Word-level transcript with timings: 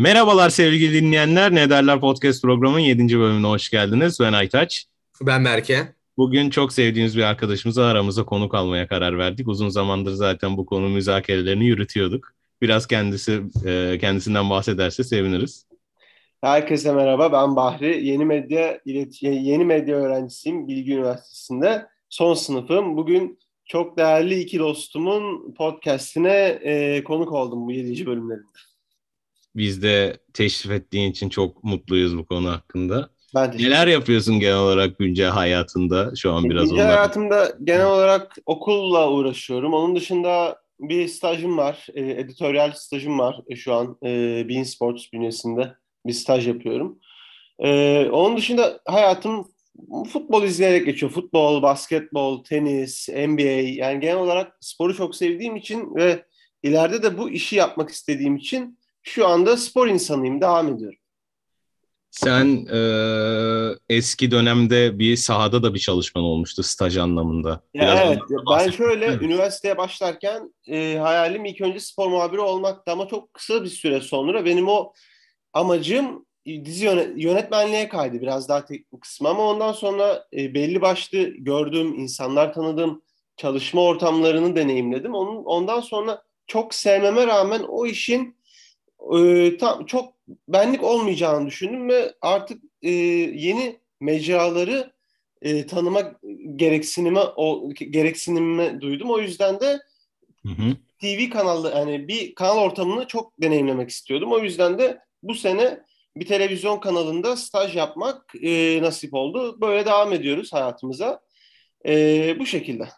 Merhabalar 0.00 0.50
sevgili 0.50 1.02
dinleyenler. 1.02 1.54
Ne 1.54 1.70
derler 1.70 2.00
podcast 2.00 2.42
programının 2.42 2.78
7. 2.78 3.18
bölümüne 3.18 3.46
hoş 3.46 3.70
geldiniz. 3.70 4.20
Ben 4.20 4.32
Aytaç. 4.32 4.86
Ben 5.22 5.44
Berke. 5.44 5.94
Bugün 6.16 6.50
çok 6.50 6.72
sevdiğimiz 6.72 7.16
bir 7.16 7.22
arkadaşımızı 7.22 7.84
aramıza 7.84 8.24
konuk 8.24 8.54
almaya 8.54 8.88
karar 8.88 9.18
verdik. 9.18 9.48
Uzun 9.48 9.68
zamandır 9.68 10.12
zaten 10.12 10.56
bu 10.56 10.66
konu 10.66 10.88
müzakerelerini 10.88 11.64
yürütüyorduk. 11.66 12.32
Biraz 12.62 12.86
kendisi 12.86 13.42
e, 13.66 13.98
kendisinden 14.00 14.50
bahsederse 14.50 15.04
seviniriz. 15.04 15.66
Herkese 16.40 16.92
merhaba. 16.92 17.32
Ben 17.32 17.56
Bahri. 17.56 18.06
Yeni 18.06 18.24
medya 18.24 18.80
yeni 19.20 19.64
medya 19.64 19.96
öğrencisiyim 19.96 20.68
Bilgi 20.68 20.92
Üniversitesi'nde. 20.92 21.86
Son 22.08 22.34
sınıfım. 22.34 22.96
Bugün 22.96 23.38
çok 23.64 23.96
değerli 23.98 24.40
iki 24.40 24.58
dostumun 24.58 25.54
podcastine 25.54 26.58
e, 26.62 27.04
konuk 27.04 27.32
oldum 27.32 27.66
bu 27.66 27.72
7. 27.72 28.06
bölümlerinde. 28.06 28.58
Biz 29.58 29.82
de 29.82 30.16
teşrif 30.34 30.72
ettiğin 30.72 31.10
için 31.10 31.28
çok 31.28 31.64
mutluyuz 31.64 32.18
bu 32.18 32.26
konu 32.26 32.50
hakkında. 32.50 33.10
Ben 33.34 33.50
Neler 33.58 33.86
yapıyorsun 33.86 34.40
genel 34.40 34.58
olarak 34.58 34.98
güncel 34.98 35.28
hayatında 35.28 36.12
şu 36.16 36.32
an 36.32 36.50
biraz 36.50 36.68
Güncel 36.68 36.84
onlar... 36.84 36.96
hayatımda 36.96 37.52
genel 37.64 37.86
olarak 37.86 38.36
okulla 38.46 39.10
uğraşıyorum. 39.10 39.74
Onun 39.74 39.96
dışında 39.96 40.58
bir 40.80 41.08
stajım 41.08 41.58
var. 41.58 41.86
E, 41.94 42.00
editoryal 42.00 42.72
stajım 42.72 43.18
var 43.18 43.40
e, 43.48 43.56
şu 43.56 43.74
an 43.74 43.96
e, 44.04 44.44
Bean 44.48 44.62
Sports 44.62 45.12
bünyesinde 45.12 45.74
bir 46.06 46.12
staj 46.12 46.48
yapıyorum. 46.48 46.98
E, 47.58 48.04
onun 48.12 48.36
dışında 48.36 48.80
hayatım 48.86 49.48
futbol 50.12 50.42
izleyerek 50.42 50.86
geçiyor. 50.86 51.12
Futbol, 51.12 51.62
basketbol, 51.62 52.44
tenis, 52.44 53.08
NBA 53.08 53.82
yani 53.82 54.00
genel 54.00 54.16
olarak 54.16 54.56
sporu 54.60 54.96
çok 54.96 55.16
sevdiğim 55.16 55.56
için 55.56 55.94
ve 55.94 56.24
ileride 56.62 57.02
de 57.02 57.18
bu 57.18 57.30
işi 57.30 57.56
yapmak 57.56 57.90
istediğim 57.90 58.36
için 58.36 58.77
şu 59.08 59.26
anda 59.26 59.56
spor 59.56 59.88
insanıyım, 59.88 60.40
devam 60.40 60.74
ediyorum. 60.74 60.98
Sen 62.10 62.66
e, 62.72 62.80
eski 63.88 64.30
dönemde 64.30 64.98
bir 64.98 65.16
sahada 65.16 65.62
da 65.62 65.74
bir 65.74 65.78
çalışman 65.78 66.24
olmuştu 66.24 66.62
staj 66.62 66.96
anlamında. 66.96 67.60
Ya 67.74 68.04
evet, 68.06 68.18
ben 68.50 68.70
şöyle 68.70 69.06
üniversiteye 69.06 69.78
başlarken 69.78 70.54
e, 70.66 70.96
hayalim 70.96 71.44
ilk 71.44 71.60
önce 71.60 71.80
spor 71.80 72.08
muhabiri 72.08 72.40
olmaktı 72.40 72.92
ama 72.92 73.08
çok 73.08 73.34
kısa 73.34 73.64
bir 73.64 73.68
süre 73.68 74.00
sonra 74.00 74.44
benim 74.44 74.68
o 74.68 74.92
amacım 75.52 76.26
dizi 76.46 76.84
yönetmenliğe 77.16 77.88
kaydı 77.88 78.20
biraz 78.20 78.48
daha 78.48 78.64
teknik 78.64 79.00
kısmı 79.00 79.28
ama 79.28 79.42
ondan 79.42 79.72
sonra 79.72 80.24
e, 80.36 80.54
belli 80.54 80.80
başlı 80.80 81.18
gördüğüm 81.22 81.94
insanlar 81.94 82.52
tanıdığım 82.52 83.02
çalışma 83.36 83.82
ortamlarını 83.82 84.56
deneyimledim. 84.56 85.14
Onun 85.14 85.44
ondan 85.44 85.80
sonra 85.80 86.22
çok 86.46 86.74
sevmeme 86.74 87.26
rağmen 87.26 87.64
o 87.68 87.86
işin 87.86 88.37
e, 89.18 89.56
tam 89.56 89.86
çok 89.86 90.14
benlik 90.48 90.82
olmayacağını 90.82 91.46
düşündüm 91.46 91.88
ve 91.88 92.14
artık 92.20 92.62
e, 92.82 92.90
yeni 92.90 93.80
mecraları 94.00 94.92
e, 95.42 95.66
tanıma 95.66 96.02
gereksinimi 96.56 97.18
o 97.18 97.70
gereksinimi 97.74 98.80
duydum. 98.80 99.10
O 99.10 99.18
yüzden 99.18 99.60
de 99.60 99.80
hı 100.42 100.48
hı. 100.48 100.76
TV 101.00 101.30
kanalı 101.30 101.72
yani 101.76 102.08
bir 102.08 102.34
kanal 102.34 102.58
ortamını 102.58 103.06
çok 103.06 103.42
deneyimlemek 103.42 103.90
istiyordum. 103.90 104.32
O 104.32 104.38
yüzden 104.38 104.78
de 104.78 105.00
bu 105.22 105.34
sene 105.34 105.80
bir 106.16 106.26
televizyon 106.26 106.80
kanalında 106.80 107.36
staj 107.36 107.76
yapmak 107.76 108.34
e, 108.42 108.82
nasip 108.82 109.14
oldu. 109.14 109.60
Böyle 109.60 109.86
devam 109.86 110.12
ediyoruz 110.12 110.52
hayatımıza. 110.52 111.20
E, 111.86 112.38
bu 112.38 112.46
şekilde. 112.46 112.88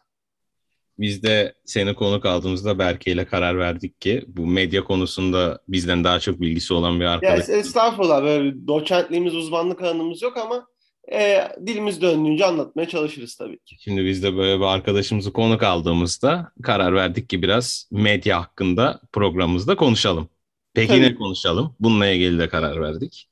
Biz 1.01 1.23
de 1.23 1.55
seni 1.65 1.95
konuk 1.95 2.27
aldığımızda 2.27 2.79
Berke 2.79 3.12
ile 3.12 3.25
karar 3.25 3.59
verdik 3.59 4.01
ki 4.01 4.25
bu 4.27 4.47
medya 4.47 4.84
konusunda 4.84 5.59
bizden 5.69 6.05
daha 6.05 6.20
çok 6.20 6.41
bilgisi 6.41 6.75
olan 6.75 7.01
bir 7.01 7.05
arkadaş. 7.05 7.48
Ya 7.48 7.57
estağfurullah 7.57 8.23
böyle 8.23 8.67
doçentliğimiz, 8.67 9.35
uzmanlık 9.35 9.83
alanımız 9.83 10.23
yok 10.23 10.36
ama 10.36 10.67
e, 11.13 11.48
dilimiz 11.67 12.02
döndüğünce 12.02 12.45
anlatmaya 12.45 12.89
çalışırız 12.89 13.35
tabii 13.35 13.58
ki. 13.58 13.77
Şimdi 13.80 14.05
biz 14.05 14.23
de 14.23 14.36
böyle 14.36 14.61
bir 14.61 14.64
arkadaşımızı 14.64 15.33
konuk 15.33 15.63
aldığımızda 15.63 16.52
karar 16.63 16.95
verdik 16.95 17.29
ki 17.29 17.42
biraz 17.42 17.89
medya 17.91 18.41
hakkında 18.41 19.01
programımızda 19.13 19.77
konuşalım. 19.77 20.29
Peki 20.74 20.89
tabii. 20.89 21.03
ne 21.03 21.14
konuşalım? 21.14 21.77
Bununla 21.80 22.07
ilgili 22.07 22.39
de 22.39 22.48
karar 22.48 22.80
verdik. 22.80 23.29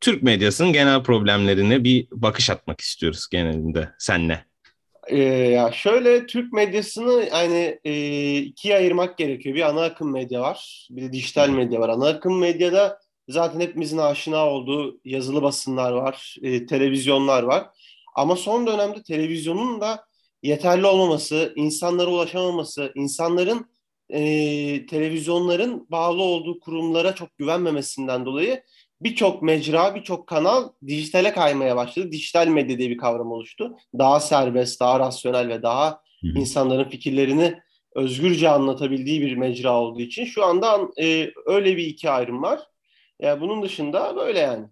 Türk 0.00 0.22
medyasının 0.22 0.72
genel 0.72 1.02
problemlerine 1.02 1.84
bir 1.84 2.08
bakış 2.12 2.50
atmak 2.50 2.80
istiyoruz 2.80 3.26
genelinde 3.30 3.90
senle. 3.98 4.44
Ee, 5.08 5.18
ya 5.24 5.72
şöyle 5.72 6.26
Türk 6.26 6.52
medyasını 6.52 7.28
yani 7.32 7.78
e, 7.84 8.36
ikiye 8.38 8.76
ayırmak 8.76 9.18
gerekiyor. 9.18 9.54
Bir 9.54 9.62
ana 9.62 9.82
akım 9.82 10.12
medya 10.12 10.40
var, 10.40 10.88
bir 10.90 11.02
de 11.02 11.12
dijital 11.12 11.48
medya 11.48 11.80
var. 11.80 11.88
Ana 11.88 12.08
akım 12.08 12.38
medyada 12.38 12.98
zaten 13.28 13.60
hepimizin 13.60 13.98
aşina 13.98 14.46
olduğu 14.50 15.00
yazılı 15.04 15.42
basınlar 15.42 15.92
var, 15.92 16.36
e, 16.42 16.66
televizyonlar 16.66 17.42
var. 17.42 17.66
Ama 18.14 18.36
son 18.36 18.66
dönemde 18.66 19.02
televizyonun 19.02 19.80
da 19.80 20.04
yeterli 20.42 20.86
olmaması, 20.86 21.52
insanlara 21.56 22.10
ulaşamaması, 22.10 22.92
insanların 22.94 23.66
e, 24.08 24.86
televizyonların 24.86 25.86
bağlı 25.90 26.22
olduğu 26.22 26.60
kurumlara 26.60 27.14
çok 27.14 27.38
güvenmemesinden 27.38 28.26
dolayı 28.26 28.62
birçok 29.00 29.42
mecra, 29.42 29.94
birçok 29.94 30.26
kanal 30.26 30.68
dijitale 30.86 31.32
kaymaya 31.32 31.76
başladı. 31.76 32.12
Dijital 32.12 32.46
medya 32.46 32.78
diye 32.78 32.90
bir 32.90 32.96
kavram 32.98 33.32
oluştu. 33.32 33.76
Daha 33.98 34.20
serbest, 34.20 34.80
daha 34.80 35.00
rasyonel 35.00 35.48
ve 35.48 35.62
daha 35.62 35.90
Hı-hı. 36.20 36.38
insanların 36.38 36.88
fikirlerini 36.88 37.58
özgürce 37.94 38.48
anlatabildiği 38.48 39.20
bir 39.20 39.36
mecra 39.36 39.80
olduğu 39.80 40.00
için 40.00 40.24
şu 40.24 40.44
anda 40.44 40.80
e, 41.02 41.30
öyle 41.46 41.76
bir 41.76 41.86
iki 41.86 42.10
ayrım 42.10 42.42
var. 42.42 42.60
Yani 43.20 43.40
bunun 43.40 43.62
dışında 43.62 44.16
böyle 44.16 44.38
yani. 44.38 44.66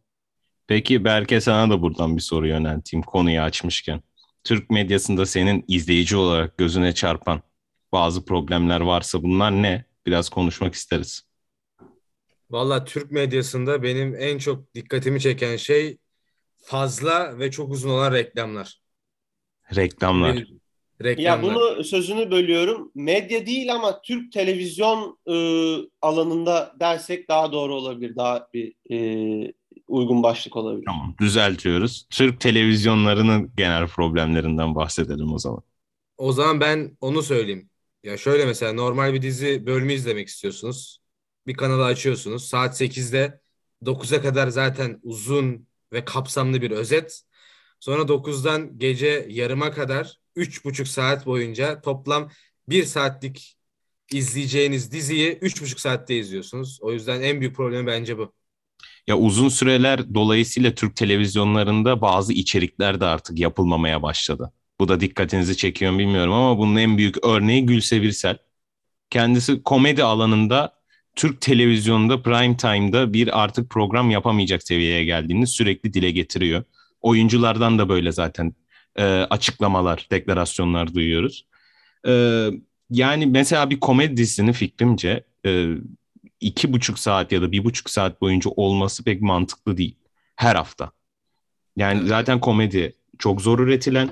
Peki 0.67 1.05
Berke 1.05 1.41
sana 1.41 1.71
da 1.71 1.83
buradan 1.83 2.17
bir 2.17 2.23
soru 2.23 2.49
yönelteyim 2.49 3.03
konuyu 3.03 3.41
açmışken. 3.41 4.03
Türk 4.45 4.71
medyasında 4.71 5.27
senin 5.27 5.65
izleyici 5.69 6.17
olarak 6.17 6.59
gözüne 6.59 6.95
çarpan 6.95 7.43
bazı 7.93 8.25
problemler 8.25 8.81
varsa 8.81 9.23
bunlar 9.23 9.63
ne? 9.63 9.85
Biraz 10.07 10.29
konuşmak 10.29 10.75
isteriz. 10.75 11.23
Valla 12.51 12.85
Türk 12.85 13.11
medyasında 13.11 13.83
benim 13.83 14.17
en 14.19 14.39
çok 14.39 14.75
dikkatimi 14.75 15.21
çeken 15.21 15.57
şey 15.57 15.99
fazla 16.57 17.39
ve 17.39 17.51
çok 17.51 17.73
uzun 17.73 17.91
olan 17.91 18.13
reklamlar. 18.13 18.81
Reklamlar. 19.77 20.45
reklamlar. 21.03 21.23
Ya 21.23 21.43
bunu 21.43 21.85
sözünü 21.85 22.31
bölüyorum. 22.31 22.93
Medya 22.95 23.47
değil 23.47 23.75
ama 23.75 24.03
Türk 24.03 24.33
televizyon 24.33 25.19
e, 25.27 25.37
alanında 26.03 26.75
dersek 26.81 27.29
daha 27.29 27.53
doğru 27.53 27.75
olabilir. 27.75 28.17
Daha 28.17 28.49
bir 28.55 28.75
e, 28.91 29.53
uygun 29.89 30.23
başlık 30.23 30.57
olabilir. 30.57 30.85
Tamam 30.87 31.15
düzeltiyoruz. 31.21 32.07
Türk 32.11 32.41
televizyonlarının 32.41 33.53
genel 33.57 33.89
problemlerinden 33.89 34.75
bahsedelim 34.75 35.33
o 35.33 35.39
zaman. 35.39 35.63
O 36.17 36.33
zaman 36.33 36.61
ben 36.61 36.97
onu 37.01 37.23
söyleyeyim. 37.23 37.71
Ya 38.03 38.17
şöyle 38.17 38.47
mesela 38.47 38.73
normal 38.73 39.15
bir 39.15 39.23
dizi 39.23 39.67
bölümü 39.67 39.93
izlemek 39.93 40.29
istiyorsunuz 40.29 41.04
bir 41.47 41.55
kanalı 41.55 41.85
açıyorsunuz. 41.85 42.49
Saat 42.49 42.81
8'de 42.81 43.41
9'a 43.83 44.23
kadar 44.23 44.49
zaten 44.49 45.01
uzun 45.03 45.69
ve 45.93 46.05
kapsamlı 46.05 46.63
bir 46.63 46.71
özet. 46.71 47.23
Sonra 47.81 48.09
9'dan 48.09 48.79
gece 48.79 49.27
yarıma 49.31 49.71
kadar 49.71 50.19
3,5 50.37 50.85
saat 50.85 51.27
boyunca 51.27 51.81
toplam 51.81 52.31
1 52.69 52.85
saatlik 52.85 53.57
izleyeceğiniz 54.13 54.93
diziyi 54.93 55.39
3,5 55.39 55.81
saatte 55.81 56.17
izliyorsunuz. 56.17 56.79
O 56.83 56.93
yüzden 56.93 57.23
en 57.23 57.41
büyük 57.41 57.57
problemi 57.57 57.87
bence 57.87 58.19
bu. 58.19 58.33
Ya 59.07 59.19
uzun 59.19 59.49
süreler 59.49 60.15
dolayısıyla 60.15 60.75
Türk 60.75 60.97
televizyonlarında 60.97 62.01
bazı 62.01 62.33
içerikler 62.33 63.01
de 63.01 63.05
artık 63.05 63.39
yapılmamaya 63.39 64.03
başladı. 64.03 64.53
Bu 64.81 64.89
da 64.89 65.01
dikkatinizi 65.01 65.57
çekiyor 65.57 65.99
bilmiyorum 65.99 66.33
ama 66.33 66.59
bunun 66.59 66.77
en 66.77 66.99
büyük 66.99 67.25
örneği 67.25 67.67
Gülse 67.67 68.03
Birsel. 68.03 68.39
Kendisi 69.11 69.63
komedi 69.63 70.05
alanında 70.05 70.84
Türk 71.17 71.41
televizyonunda 71.41 72.23
prime 72.23 72.57
time'da 72.57 73.13
bir 73.13 73.43
artık 73.43 73.71
program 73.71 74.11
yapamayacak 74.11 74.63
seviyeye 74.63 75.05
geldiğini 75.05 75.47
sürekli 75.47 75.95
dile 75.95 76.11
getiriyor. 76.11 76.65
Oyunculardan 77.01 77.79
da 77.79 77.89
böyle 77.89 78.13
zaten 78.13 78.55
e, 78.97 79.05
açıklamalar, 79.05 80.07
deklarasyonlar 80.11 80.95
duyuyoruz. 80.95 81.47
E, 82.07 82.47
yani 82.91 83.27
mesela 83.27 83.71
bir 83.71 83.81
komedi 83.81 84.17
dizisinin 84.17 84.53
fikrimce 84.53 85.25
e, 85.47 85.75
iki 86.41 86.73
buçuk 86.73 86.99
saat 86.99 87.33
ya 87.33 87.43
da 87.43 87.53
bir 87.53 87.65
buçuk 87.65 87.91
saat 87.91 88.21
boyunca 88.21 88.51
olması 88.51 89.05
pek 89.05 89.23
mantıklı 89.23 89.77
değil 89.77 89.97
her 90.37 90.57
hafta. 90.57 90.91
Yani 91.77 92.09
zaten 92.09 92.41
komedi 92.41 92.97
çok 93.19 93.41
zor 93.41 93.59
üretilen 93.59 94.11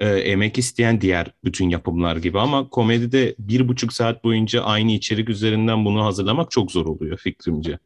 e, 0.00 0.08
emek 0.08 0.58
isteyen 0.58 1.00
diğer 1.00 1.26
bütün 1.44 1.68
yapımlar 1.68 2.16
gibi 2.16 2.40
ama 2.40 2.68
komedide 2.68 3.34
bir 3.38 3.68
buçuk 3.68 3.92
saat 3.92 4.24
boyunca 4.24 4.62
aynı 4.62 4.92
içerik 4.92 5.28
üzerinden 5.28 5.84
bunu 5.84 6.04
hazırlamak 6.04 6.50
çok 6.50 6.72
zor 6.72 6.86
oluyor 6.86 7.18
fikrimce. 7.18 7.78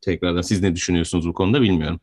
Tekrardan 0.00 0.42
siz 0.42 0.62
ne 0.62 0.74
düşünüyorsunuz 0.74 1.28
bu 1.28 1.32
konuda 1.32 1.62
bilmiyorum. 1.62 2.00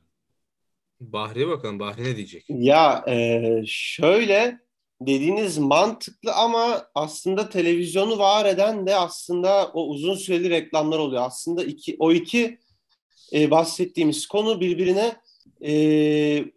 Bahri'ye 0.99 1.47
bakalım. 1.47 1.79
Bahri 1.79 2.03
ne 2.03 2.15
diyecek? 2.15 2.45
Ya 2.49 3.05
e, 3.07 3.63
şöyle 3.65 4.59
dediğiniz 5.01 5.57
mantıklı 5.57 6.33
ama 6.33 6.85
aslında 6.95 7.49
televizyonu 7.49 8.17
var 8.17 8.45
eden 8.45 8.87
de 8.87 8.95
aslında 8.95 9.67
o 9.73 9.87
uzun 9.87 10.15
süreli 10.15 10.49
reklamlar 10.49 10.99
oluyor. 10.99 11.23
Aslında 11.25 11.63
iki, 11.63 11.95
o 11.99 12.11
iki 12.11 12.59
e, 13.33 13.51
bahsettiğimiz 13.51 14.27
konu 14.27 14.61
birbirine 14.61 15.15
e, 15.65 15.73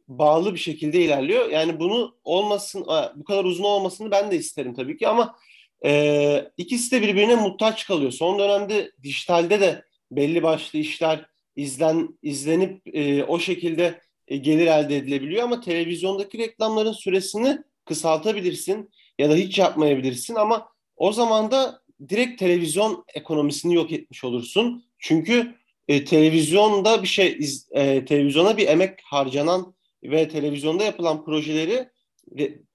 bağlı 0.08 0.54
bir 0.54 0.58
şekilde 0.58 1.00
ilerliyor. 1.00 1.50
Yani 1.50 1.80
bunu 1.80 2.16
olmasın, 2.24 2.86
bu 3.14 3.24
kadar 3.24 3.44
uzun 3.44 3.64
olmasını 3.64 4.10
ben 4.10 4.30
de 4.30 4.36
isterim 4.36 4.74
tabii 4.74 4.96
ki 4.96 5.08
ama 5.08 5.36
e, 5.84 6.50
ikisi 6.56 6.90
de 6.90 7.02
birbirine 7.02 7.34
muhtaç 7.34 7.86
kalıyor. 7.86 8.12
Son 8.12 8.38
dönemde 8.38 8.92
dijitalde 9.02 9.60
de 9.60 9.84
belli 10.10 10.42
başlı 10.42 10.78
işler 10.78 11.26
izlen 11.56 12.18
izlenip 12.22 12.96
e, 12.96 13.24
o 13.24 13.38
şekilde 13.38 14.00
e, 14.28 14.36
gelir 14.36 14.66
elde 14.66 14.96
edilebiliyor 14.96 15.42
ama 15.42 15.60
televizyondaki 15.60 16.38
reklamların 16.38 16.92
süresini 16.92 17.58
kısaltabilirsin 17.84 18.90
ya 19.18 19.30
da 19.30 19.34
hiç 19.34 19.58
yapmayabilirsin 19.58 20.34
ama 20.34 20.68
o 20.96 21.12
zaman 21.12 21.50
da 21.50 21.80
direkt 22.08 22.38
televizyon 22.38 23.04
ekonomisini 23.14 23.74
yok 23.74 23.92
etmiş 23.92 24.24
olursun. 24.24 24.84
Çünkü 24.98 25.54
e, 25.88 26.04
televizyonda 26.04 27.02
bir 27.02 27.08
şey 27.08 27.38
e, 27.70 28.04
televizyona 28.04 28.56
bir 28.56 28.68
emek 28.68 29.00
harcanan 29.04 29.74
ve 30.04 30.28
televizyonda 30.28 30.84
yapılan 30.84 31.24
projeleri 31.24 31.88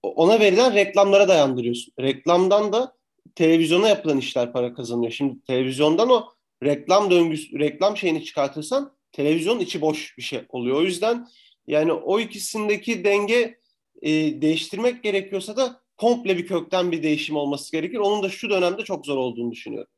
ona 0.03 0.39
verilen 0.39 0.73
reklamlara 0.73 1.27
dayandırıyorsun. 1.27 1.93
Reklamdan 1.99 2.73
da 2.73 2.93
televizyona 3.35 3.89
yapılan 3.89 4.17
işler 4.17 4.53
para 4.53 4.73
kazanıyor. 4.73 5.11
Şimdi 5.11 5.41
televizyondan 5.41 6.09
o 6.09 6.29
reklam 6.63 7.11
döngüsü, 7.11 7.59
reklam 7.59 7.97
şeyini 7.97 8.25
çıkartırsan 8.25 8.93
televizyonun 9.11 9.59
içi 9.59 9.81
boş 9.81 10.17
bir 10.17 10.23
şey 10.23 10.41
oluyor. 10.49 10.77
O 10.77 10.81
yüzden 10.81 11.27
yani 11.67 11.93
o 11.93 12.19
ikisindeki 12.19 13.03
denge 13.03 13.59
e, 14.01 14.11
değiştirmek 14.41 15.03
gerekiyorsa 15.03 15.57
da 15.57 15.81
komple 15.97 16.37
bir 16.37 16.47
kökten 16.47 16.91
bir 16.91 17.03
değişim 17.03 17.35
olması 17.35 17.71
gerekir. 17.71 17.97
Onun 17.97 18.23
da 18.23 18.29
şu 18.29 18.49
dönemde 18.49 18.83
çok 18.83 19.05
zor 19.05 19.17
olduğunu 19.17 19.51
düşünüyorum. 19.51 19.91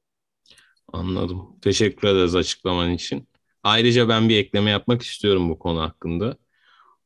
Anladım. 0.93 1.47
Teşekkür 1.61 2.07
ederiz 2.07 2.35
açıklaman 2.35 2.91
için. 2.91 3.27
Ayrıca 3.63 4.09
ben 4.09 4.29
bir 4.29 4.37
ekleme 4.37 4.69
yapmak 4.71 5.01
istiyorum 5.01 5.49
bu 5.49 5.59
konu 5.59 5.81
hakkında. 5.81 6.37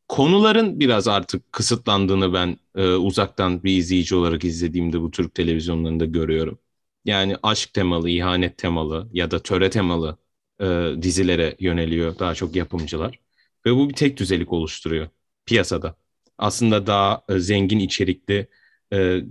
Konuların 0.09 0.79
biraz 0.79 1.07
artık 1.07 1.53
kısıtlandığını 1.53 2.33
ben 2.33 2.57
e, 2.75 2.87
uzaktan 2.89 3.63
bir 3.63 3.77
izleyici 3.77 4.15
olarak 4.15 4.43
izlediğimde 4.45 5.01
bu 5.01 5.11
Türk 5.11 5.35
televizyonlarında 5.35 6.05
görüyorum. 6.05 6.59
Yani 7.05 7.37
aşk 7.43 7.73
temalı, 7.73 8.09
ihanet 8.09 8.57
temalı 8.57 9.09
ya 9.13 9.31
da 9.31 9.43
töre 9.43 9.69
temalı 9.69 10.17
e, 10.61 10.91
dizilere 11.01 11.55
yöneliyor 11.59 12.19
daha 12.19 12.35
çok 12.35 12.55
yapımcılar. 12.55 13.19
Ve 13.65 13.75
bu 13.75 13.89
bir 13.89 13.95
tek 13.95 14.17
düzelik 14.17 14.53
oluşturuyor 14.53 15.09
piyasada. 15.45 15.97
Aslında 16.37 16.87
daha 16.87 17.23
e, 17.29 17.39
zengin 17.39 17.79
içerikli 17.79 18.47
e, 18.93 19.21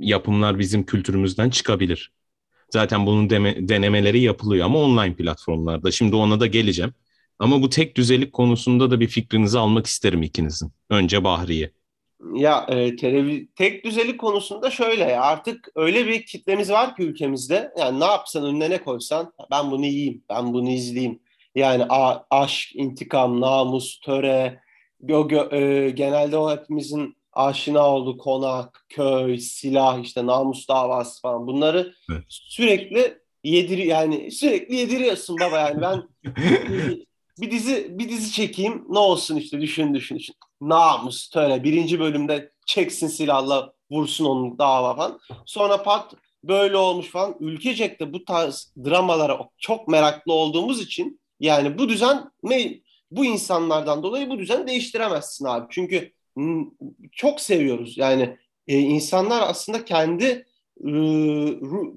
yapımlar 0.00 0.58
bizim 0.58 0.86
kültürümüzden 0.86 1.50
çıkabilir. 1.50 2.12
Zaten 2.70 3.06
bunun 3.06 3.30
deme, 3.30 3.68
denemeleri 3.68 4.20
yapılıyor 4.20 4.66
ama 4.66 4.78
online 4.78 5.14
platformlarda. 5.14 5.90
Şimdi 5.90 6.16
ona 6.16 6.40
da 6.40 6.46
geleceğim. 6.46 6.94
Ama 7.38 7.62
bu 7.62 7.70
tek 7.70 7.96
düzelik 7.96 8.32
konusunda 8.32 8.90
da 8.90 9.00
bir 9.00 9.08
fikrinizi 9.08 9.58
almak 9.58 9.86
isterim 9.86 10.22
ikinizin. 10.22 10.72
Önce 10.90 11.24
Bahriye. 11.24 11.72
Ya 12.34 12.66
e, 12.68 12.96
televiz 12.96 13.46
tek 13.56 13.84
düzelik 13.84 14.20
konusunda 14.20 14.70
şöyle 14.70 15.04
ya 15.04 15.22
artık 15.22 15.68
öyle 15.74 16.06
bir 16.06 16.26
kitlemiz 16.26 16.70
var 16.70 16.96
ki 16.96 17.02
ülkemizde. 17.02 17.72
Yani 17.78 18.00
ne 18.00 18.04
yapsan 18.04 18.44
önüne 18.44 18.70
ne 18.70 18.78
koysan 18.78 19.32
ben 19.50 19.70
bunu 19.70 19.86
yiyeyim, 19.86 20.24
ben 20.30 20.52
bunu 20.52 20.70
izleyeyim. 20.70 21.20
Yani 21.54 21.84
a, 21.88 22.24
aşk, 22.30 22.76
intikam, 22.76 23.40
namus, 23.40 24.00
töre, 24.00 24.60
gö, 25.00 25.22
gö, 25.28 25.56
e, 25.56 25.90
genelde 25.90 26.36
o 26.36 26.50
hepimizin 26.50 27.16
aşina 27.36 27.90
olduğu 27.90 28.18
konak, 28.18 28.86
köy, 28.88 29.38
silah, 29.38 30.02
işte 30.02 30.26
namus 30.26 30.68
davası 30.68 31.20
falan 31.20 31.46
bunları 31.46 31.94
evet. 32.10 32.24
sürekli 32.28 33.18
yedir 33.44 33.78
yani 33.78 34.30
sürekli 34.30 34.76
yediriyorsun 34.76 35.36
baba 35.40 35.58
yani 35.58 35.80
ben 35.82 36.02
bir 37.40 37.50
dizi 37.50 37.98
bir 37.98 38.08
dizi 38.08 38.32
çekeyim 38.32 38.84
ne 38.88 38.98
olsun 38.98 39.36
işte 39.36 39.60
düşün 39.60 39.94
düşün 39.94 40.16
düşün. 40.16 40.34
Namus 40.60 41.28
töre 41.28 41.64
birinci 41.64 42.00
bölümde 42.00 42.52
çeksin 42.66 43.08
silahla 43.08 43.72
vursun 43.90 44.24
onun 44.24 44.58
dava 44.58 44.96
falan. 44.96 45.20
Sonra 45.46 45.82
pat 45.82 46.14
böyle 46.44 46.76
olmuş 46.76 47.10
falan. 47.10 47.36
Ülkecek 47.40 48.00
de 48.00 48.12
bu 48.12 48.24
tarz 48.24 48.72
dramalara 48.84 49.48
çok 49.58 49.88
meraklı 49.88 50.32
olduğumuz 50.32 50.80
için 50.80 51.20
yani 51.40 51.78
bu 51.78 51.88
düzen 51.88 52.30
bu 53.10 53.24
insanlardan 53.24 54.02
dolayı 54.02 54.30
bu 54.30 54.38
düzen 54.38 54.66
değiştiremezsin 54.66 55.44
abi. 55.44 55.66
Çünkü 55.70 56.15
çok 57.12 57.40
seviyoruz. 57.40 57.98
Yani 57.98 58.36
e, 58.68 58.78
insanlar 58.78 59.42
aslında 59.48 59.84
kendi 59.84 60.46
e, 60.86 60.90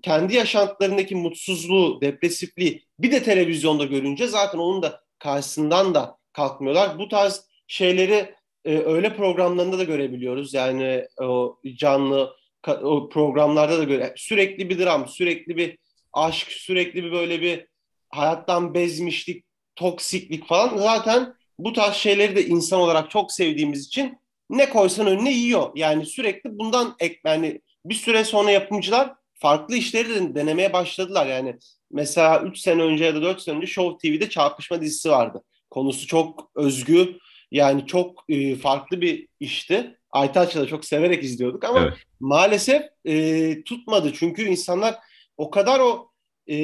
kendi 0.01 0.35
yaşantılarındaki 0.35 1.15
mutsuzluğu, 1.15 2.01
depresifliği 2.01 2.83
bir 2.99 3.11
de 3.11 3.23
televizyonda 3.23 3.85
görünce 3.85 4.27
zaten 4.27 4.59
onun 4.59 4.81
da 4.81 5.01
karşısından 5.19 5.95
da 5.95 6.17
kalkmıyorlar. 6.33 6.99
Bu 6.99 7.09
tarz 7.09 7.45
şeyleri 7.67 8.35
e, 8.65 8.77
öyle 8.77 9.15
programlarında 9.15 9.79
da 9.79 9.83
görebiliyoruz. 9.83 10.53
Yani 10.53 11.05
o 11.21 11.59
canlı 11.77 12.35
o 12.67 13.09
programlarda 13.09 13.79
da 13.79 13.83
göre 13.83 14.13
sürekli 14.17 14.69
bir 14.69 14.79
dram, 14.79 15.07
sürekli 15.07 15.57
bir 15.57 15.77
aşk, 16.13 16.51
sürekli 16.51 17.03
bir 17.03 17.11
böyle 17.11 17.41
bir 17.41 17.67
hayattan 18.09 18.73
bezmişlik, 18.73 19.45
toksiklik 19.75 20.47
falan. 20.47 20.77
Zaten 20.77 21.33
bu 21.59 21.73
tarz 21.73 21.95
şeyleri 21.95 22.35
de 22.35 22.45
insan 22.45 22.79
olarak 22.79 23.11
çok 23.11 23.31
sevdiğimiz 23.31 23.87
için 23.87 24.17
ne 24.49 24.69
koysan 24.69 25.07
önüne 25.07 25.31
yiyor. 25.31 25.71
Yani 25.75 26.05
sürekli 26.05 26.59
bundan 26.59 26.95
ek, 26.99 27.19
yani 27.25 27.61
bir 27.85 27.95
süre 27.95 28.23
sonra 28.23 28.51
yapımcılar 28.51 29.13
farklı 29.33 29.75
işleri 29.75 30.09
de 30.09 30.35
denemeye 30.35 30.73
başladılar. 30.73 31.27
Yani 31.27 31.55
mesela 31.91 32.41
3 32.41 32.59
sene 32.59 32.81
önce 32.81 33.05
ya 33.05 33.15
da 33.15 33.21
4 33.21 33.41
sene 33.41 33.57
önce 33.57 33.67
Show 33.67 34.09
TV'de 34.09 34.29
Çarpışma 34.29 34.81
dizisi 34.81 35.09
vardı. 35.09 35.43
Konusu 35.69 36.07
çok 36.07 36.51
özgü, 36.55 37.17
yani 37.51 37.85
çok 37.85 38.23
e, 38.29 38.55
farklı 38.55 39.01
bir 39.01 39.27
işti. 39.39 39.95
Aytaç'la 40.11 40.61
da 40.61 40.67
çok 40.67 40.85
severek 40.85 41.23
izliyorduk 41.23 41.63
ama 41.63 41.79
evet. 41.79 41.93
maalesef 42.19 42.83
e, 43.05 43.63
tutmadı. 43.63 44.13
Çünkü 44.13 44.43
insanlar 44.43 44.95
o 45.37 45.49
kadar 45.49 45.79
o 45.79 46.11
e, 46.49 46.55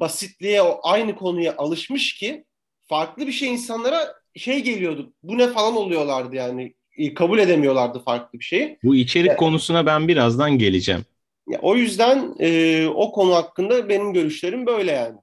basitliğe, 0.00 0.62
o 0.62 0.80
aynı 0.82 1.16
konuya 1.16 1.54
alışmış 1.56 2.14
ki 2.14 2.44
farklı 2.86 3.26
bir 3.26 3.32
şey 3.32 3.48
insanlara 3.48 4.14
şey 4.36 4.60
geliyordu. 4.60 5.12
Bu 5.22 5.38
ne 5.38 5.48
falan 5.48 5.76
oluyorlardı 5.76 6.36
yani. 6.36 6.74
E, 6.96 7.14
kabul 7.14 7.38
edemiyorlardı 7.38 7.98
farklı 7.98 8.38
bir 8.38 8.44
şeyi. 8.44 8.78
Bu 8.84 8.96
içerik 8.96 9.28
yani, 9.28 9.36
konusuna 9.36 9.86
ben 9.86 10.08
birazdan 10.08 10.58
geleceğim. 10.58 11.04
Ya, 11.48 11.58
o 11.62 11.76
yüzden 11.76 12.34
e, 12.40 12.86
o 12.86 13.12
konu 13.12 13.34
hakkında 13.34 13.88
benim 13.88 14.12
görüşlerim 14.12 14.66
böyle 14.66 14.92
yani. 14.92 15.18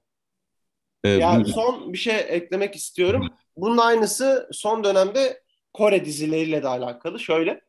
Ee, 1.04 1.08
yani 1.08 1.44
bu... 1.44 1.48
son 1.48 1.92
bir 1.92 1.98
şey 1.98 2.14
eklemek 2.28 2.76
istiyorum. 2.76 3.28
Bunun 3.56 3.78
aynısı 3.78 4.48
son 4.52 4.84
dönemde 4.84 5.42
Kore 5.72 6.04
dizileriyle 6.04 6.62
de 6.62 6.68
alakalı. 6.68 7.20
Şöyle, 7.20 7.60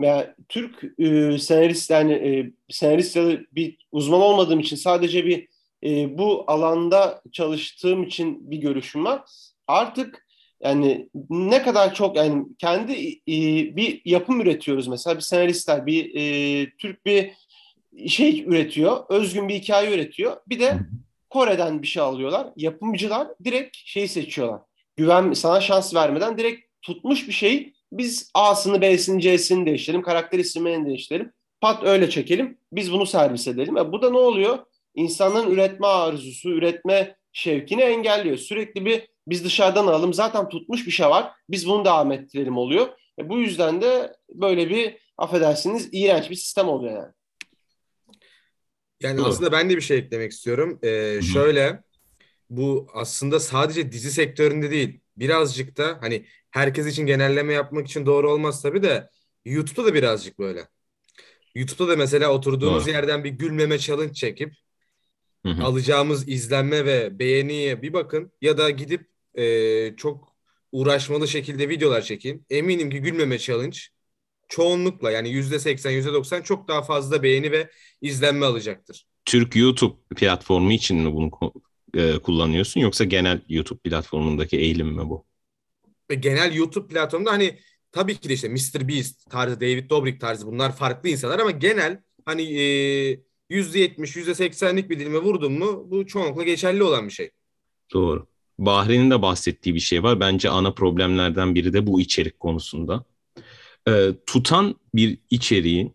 yani 0.00 0.26
Türk 0.48 0.84
e, 0.98 1.38
senarist 1.38 1.90
yani 1.90 2.12
e, 2.12 2.52
senarist 2.70 3.16
ya 3.16 3.26
da 3.26 3.38
bir 3.52 3.86
uzman 3.92 4.20
olmadığım 4.20 4.60
için 4.60 4.76
sadece 4.76 5.26
bir 5.26 5.48
e, 5.84 6.18
bu 6.18 6.44
alanda 6.46 7.22
çalıştığım 7.32 8.02
için 8.02 8.50
bir 8.50 8.56
görüşüm 8.56 9.04
var. 9.04 9.22
Artık 9.66 10.26
yani 10.64 11.08
ne 11.30 11.62
kadar 11.62 11.94
çok 11.94 12.16
yani 12.16 12.44
kendi 12.58 12.92
e, 13.12 13.36
bir 13.76 14.02
yapım 14.04 14.40
üretiyoruz 14.40 14.88
mesela 14.88 15.16
bir 15.16 15.22
senaristler 15.22 15.86
bir 15.86 16.14
e, 16.14 16.70
Türk 16.78 17.06
bir 17.06 17.32
şey 18.08 18.44
üretiyor, 18.46 19.04
özgün 19.08 19.48
bir 19.48 19.54
hikaye 19.54 19.94
üretiyor. 19.94 20.36
Bir 20.46 20.60
de 20.60 20.78
Kore'den 21.30 21.82
bir 21.82 21.86
şey 21.86 22.02
alıyorlar. 22.02 22.46
Yapımcılar 22.56 23.28
direkt 23.44 23.76
şeyi 23.76 24.08
seçiyorlar. 24.08 24.60
Güven 24.96 25.32
sana 25.32 25.60
şans 25.60 25.94
vermeden 25.94 26.38
direkt 26.38 26.60
tutmuş 26.82 27.28
bir 27.28 27.32
şeyi 27.32 27.74
biz 27.92 28.30
A'sını, 28.34 28.80
B'sini, 28.80 29.22
C'sini 29.22 29.66
değiştirelim, 29.66 30.02
karakter 30.02 30.38
isimlerini 30.38 30.86
değiştirelim. 30.86 31.32
Pat 31.60 31.84
öyle 31.84 32.10
çekelim. 32.10 32.58
Biz 32.72 32.92
bunu 32.92 33.06
servis 33.06 33.48
edelim. 33.48 33.76
E 33.76 33.92
bu 33.92 34.02
da 34.02 34.10
ne 34.10 34.18
oluyor? 34.18 34.58
İnsanların 34.94 35.50
üretme 35.50 35.86
arzusu, 35.86 36.50
üretme 36.50 37.16
şevkini 37.32 37.82
engelliyor. 37.82 38.36
Sürekli 38.36 38.84
bir 38.84 39.08
biz 39.26 39.44
dışarıdan 39.44 39.86
alalım. 39.86 40.14
Zaten 40.14 40.48
tutmuş 40.48 40.86
bir 40.86 40.90
şey 40.90 41.06
var. 41.06 41.32
Biz 41.50 41.66
bunu 41.66 41.84
devam 41.84 42.12
ettirelim 42.12 42.56
oluyor. 42.56 42.88
E 43.18 43.28
bu 43.28 43.38
yüzden 43.38 43.82
de 43.82 44.16
böyle 44.34 44.70
bir 44.70 44.96
affedersiniz 45.18 45.88
iğrenç 45.92 46.30
bir 46.30 46.34
sistem 46.34 46.68
oluyor 46.68 46.96
yani. 46.96 47.12
Yani 49.00 49.18
Doğru. 49.18 49.26
aslında 49.26 49.52
ben 49.52 49.70
de 49.70 49.76
bir 49.76 49.80
şey 49.80 49.98
eklemek 49.98 50.32
istiyorum. 50.32 50.78
Ee, 50.82 51.20
şöyle 51.32 51.82
bu 52.50 52.86
aslında 52.94 53.40
sadece 53.40 53.92
dizi 53.92 54.10
sektöründe 54.10 54.70
değil 54.70 55.00
birazcık 55.16 55.76
da 55.76 55.98
hani 56.00 56.26
herkes 56.50 56.86
için 56.86 57.06
genelleme 57.06 57.52
yapmak 57.52 57.86
için 57.86 58.06
doğru 58.06 58.32
olmaz 58.32 58.62
tabii 58.62 58.82
de 58.82 59.10
YouTube'da 59.44 59.86
da 59.86 59.94
birazcık 59.94 60.38
böyle. 60.38 60.68
YouTube'da 61.54 61.88
da 61.88 61.96
mesela 61.96 62.32
oturduğumuz 62.32 62.86
Doğru. 62.86 62.92
yerden 62.92 63.24
bir 63.24 63.30
gülmeme 63.30 63.78
challenge 63.78 64.14
çekip 64.14 64.54
hı 65.46 65.52
hı. 65.52 65.64
alacağımız 65.64 66.28
izlenme 66.28 66.84
ve 66.84 67.18
beğeniye 67.18 67.82
bir 67.82 67.92
bakın 67.92 68.32
ya 68.40 68.58
da 68.58 68.70
gidip 68.70 69.13
e, 69.34 69.96
çok 69.96 70.34
uğraşmalı 70.72 71.28
şekilde 71.28 71.68
videolar 71.68 72.02
çekin. 72.02 72.46
Eminim 72.50 72.90
ki 72.90 72.98
gülmeme 72.98 73.38
challenge 73.38 73.78
çoğunlukla 74.48 75.10
yani 75.10 75.30
yüzde 75.30 75.58
seksen, 75.58 75.90
yüzde 75.90 76.12
doksan 76.12 76.42
çok 76.42 76.68
daha 76.68 76.82
fazla 76.82 77.22
beğeni 77.22 77.52
ve 77.52 77.70
izlenme 78.00 78.46
alacaktır. 78.46 79.06
Türk 79.24 79.56
YouTube 79.56 79.94
platformu 80.16 80.72
için 80.72 80.96
mi 80.96 81.14
bunu 81.14 81.30
e, 81.94 82.18
kullanıyorsun 82.18 82.80
yoksa 82.80 83.04
genel 83.04 83.40
YouTube 83.48 83.78
platformundaki 83.78 84.56
eğilim 84.56 84.86
mi 84.86 85.08
bu? 85.10 85.26
Ve 86.10 86.14
genel 86.14 86.54
YouTube 86.54 86.88
platformunda 86.88 87.32
hani 87.32 87.58
tabii 87.92 88.16
ki 88.16 88.28
de 88.28 88.34
işte 88.34 88.48
Mr. 88.48 88.88
Beast 88.88 89.30
tarzı, 89.30 89.60
David 89.60 89.90
Dobrik 89.90 90.20
tarzı 90.20 90.46
bunlar 90.46 90.76
farklı 90.76 91.08
insanlar 91.08 91.38
ama 91.38 91.50
genel 91.50 92.02
hani 92.24 92.42
e, 92.42 93.20
%70, 93.50 94.16
%80'lik 94.16 94.90
bir 94.90 94.98
dilime 94.98 95.18
vurdun 95.18 95.52
mu 95.52 95.90
bu 95.90 96.06
çoğunlukla 96.06 96.42
geçerli 96.42 96.82
olan 96.82 97.06
bir 97.06 97.12
şey. 97.12 97.30
Doğru. 97.92 98.26
Bahri'nin 98.58 99.10
de 99.10 99.22
bahsettiği 99.22 99.74
bir 99.74 99.80
şey 99.80 100.02
var. 100.02 100.20
Bence 100.20 100.50
ana 100.50 100.72
problemlerden 100.72 101.54
biri 101.54 101.72
de 101.72 101.86
bu 101.86 102.00
içerik 102.00 102.40
konusunda. 102.40 103.04
Ee, 103.88 104.10
tutan 104.26 104.74
bir 104.94 105.18
içeriği 105.30 105.92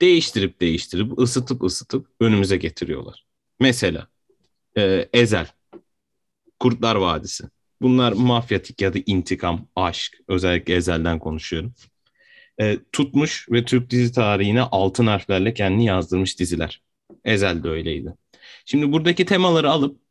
değiştirip 0.00 0.60
değiştirip 0.60 1.18
ısıtıp 1.18 1.62
ısıtıp 1.62 2.06
önümüze 2.20 2.56
getiriyorlar. 2.56 3.24
Mesela 3.60 4.08
e, 4.78 5.08
Ezel, 5.12 5.46
Kurtlar 6.60 6.96
Vadisi. 6.96 7.44
Bunlar 7.82 8.12
mafyatik 8.12 8.80
ya 8.80 8.94
da 8.94 8.98
intikam, 9.06 9.68
aşk. 9.76 10.18
Özellikle 10.28 10.74
Ezel'den 10.74 11.18
konuşuyorum. 11.18 11.74
E, 12.60 12.78
tutmuş 12.92 13.46
ve 13.50 13.64
Türk 13.64 13.90
dizi 13.90 14.12
tarihine 14.12 14.62
altın 14.62 15.06
harflerle 15.06 15.54
kendini 15.54 15.84
yazdırmış 15.84 16.38
diziler. 16.38 16.82
Ezel 17.24 17.64
de 17.64 17.68
öyleydi. 17.68 18.14
Şimdi 18.64 18.92
buradaki 18.92 19.26
temaları 19.26 19.70
alıp 19.70 20.01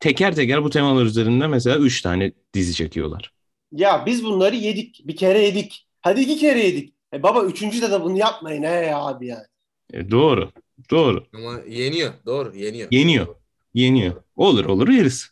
teker 0.00 0.34
teker 0.34 0.64
bu 0.64 0.70
temalar 0.70 1.04
üzerinde 1.04 1.46
mesela 1.46 1.78
üç 1.78 2.02
tane 2.02 2.32
dizi 2.54 2.74
çekiyorlar. 2.74 3.32
Ya 3.72 4.06
biz 4.06 4.24
bunları 4.24 4.56
yedik. 4.56 5.02
Bir 5.04 5.16
kere 5.16 5.42
yedik. 5.42 5.86
Hadi 6.00 6.20
iki 6.20 6.36
kere 6.36 6.66
yedik. 6.66 6.94
E 7.14 7.22
baba 7.22 7.44
üçüncüde 7.44 7.90
de 7.90 8.02
bunu 8.02 8.18
yapmayın 8.18 8.62
he 8.62 8.68
ya 8.68 8.98
abi 8.98 9.26
yani. 9.26 9.46
E, 9.92 10.10
doğru. 10.10 10.50
Doğru. 10.90 11.26
Ama 11.34 11.60
yeniyor. 11.68 12.12
Doğru 12.26 12.56
yeniyor. 12.56 12.88
Yeniyor. 12.90 13.26
Yeniyor. 13.74 14.22
Olur 14.36 14.64
olur 14.64 14.88
yeriz. 14.88 15.30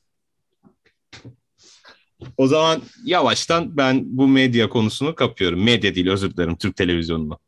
O 2.37 2.47
zaman 2.47 2.83
yavaştan 3.05 3.77
ben 3.77 4.03
bu 4.05 4.29
medya 4.29 4.69
konusunu 4.69 5.15
kapıyorum. 5.15 5.65
Medya 5.65 5.95
değil 5.95 6.09
özür 6.09 6.37
dilerim 6.37 6.57
Türk 6.57 6.77
televizyonunu. 6.77 7.39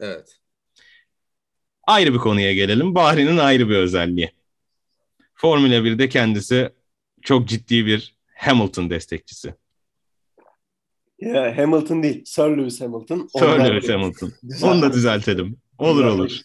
Evet. 0.00 0.38
Ayrı 1.86 2.14
bir 2.14 2.18
konuya 2.18 2.52
gelelim. 2.52 2.94
Bahri'nin 2.94 3.38
ayrı 3.38 3.68
bir 3.68 3.76
özelliği. 3.76 4.30
Formula 5.40 5.74
1'de 5.74 6.08
kendisi 6.08 6.70
çok 7.22 7.48
ciddi 7.48 7.86
bir 7.86 8.16
Hamilton 8.36 8.90
destekçisi. 8.90 9.54
Ya, 11.18 11.58
Hamilton 11.58 12.02
değil. 12.02 12.24
Sir 12.24 12.42
Lewis 12.42 12.80
Hamilton. 12.80 13.28
Sir 13.38 13.46
Lewis 13.46 13.88
Hamilton. 13.88 14.32
Onu 14.62 14.82
da 14.82 14.92
düzeltelim. 14.92 15.56
Olur 15.78 16.04
olur. 16.04 16.40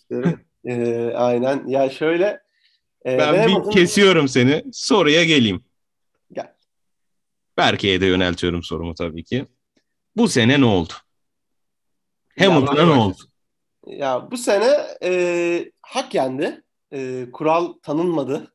Ee, 0.65 1.11
aynen. 1.15 1.67
Ya 1.67 1.89
şöyle. 1.89 2.25
E, 3.05 3.17
ben 3.17 3.33
bir 3.33 3.39
Hamilton... 3.39 3.71
kesiyorum 3.71 4.27
seni. 4.27 4.63
Soruya 4.73 5.23
geleyim. 5.23 5.63
Gel. 6.31 6.53
Berke'ye 7.57 8.01
de 8.01 8.05
yöneltiyorum 8.05 8.63
sorumu 8.63 8.95
tabii 8.95 9.23
ki. 9.23 9.45
Bu 10.15 10.27
sene 10.27 10.61
ne 10.61 10.65
oldu? 10.65 10.93
Hamilton'a 12.39 12.85
ne 12.85 12.91
oldu? 12.91 13.17
Ya 13.87 14.31
bu 14.31 14.37
sene 14.37 14.77
e, 15.03 15.71
hak 15.81 16.15
yendi. 16.15 16.63
E, 16.91 17.25
kural 17.31 17.73
tanınmadı. 17.83 18.52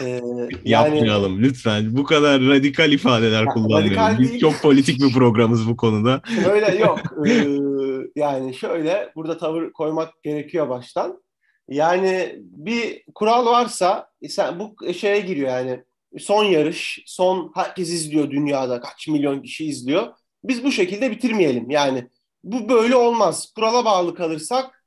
Ee, 0.00 0.20
Yapmayalım 0.64 1.32
yani, 1.32 1.42
lütfen. 1.42 1.96
Bu 1.96 2.04
kadar 2.04 2.42
radikal 2.42 2.92
ifadeler 2.92 3.46
kullanmayalım. 3.46 4.18
Biz 4.18 4.38
çok 4.38 4.62
politik 4.62 5.00
bir 5.00 5.12
programız 5.12 5.68
bu 5.68 5.76
konuda. 5.76 6.22
Öyle 6.50 6.76
yok. 6.80 7.00
Ee, 7.26 7.46
yani 8.16 8.54
şöyle 8.54 9.12
burada 9.16 9.38
tavır 9.38 9.72
koymak 9.72 10.22
gerekiyor 10.22 10.68
baştan. 10.68 11.22
Yani 11.68 12.36
bir 12.38 13.02
kural 13.14 13.46
varsa 13.46 14.08
sen 14.28 14.58
bu 14.58 14.92
şeye 14.92 15.20
giriyor 15.20 15.48
yani 15.48 15.84
son 16.18 16.44
yarış, 16.44 17.02
son 17.06 17.52
herkes 17.54 17.90
izliyor 17.90 18.30
dünyada 18.30 18.80
kaç 18.80 19.08
milyon 19.08 19.42
kişi 19.42 19.66
izliyor. 19.66 20.06
Biz 20.44 20.64
bu 20.64 20.72
şekilde 20.72 21.10
bitirmeyelim. 21.10 21.70
Yani 21.70 22.08
bu 22.44 22.68
böyle 22.68 22.96
olmaz. 22.96 23.52
Kurala 23.56 23.84
bağlı 23.84 24.14
kalırsak 24.14 24.81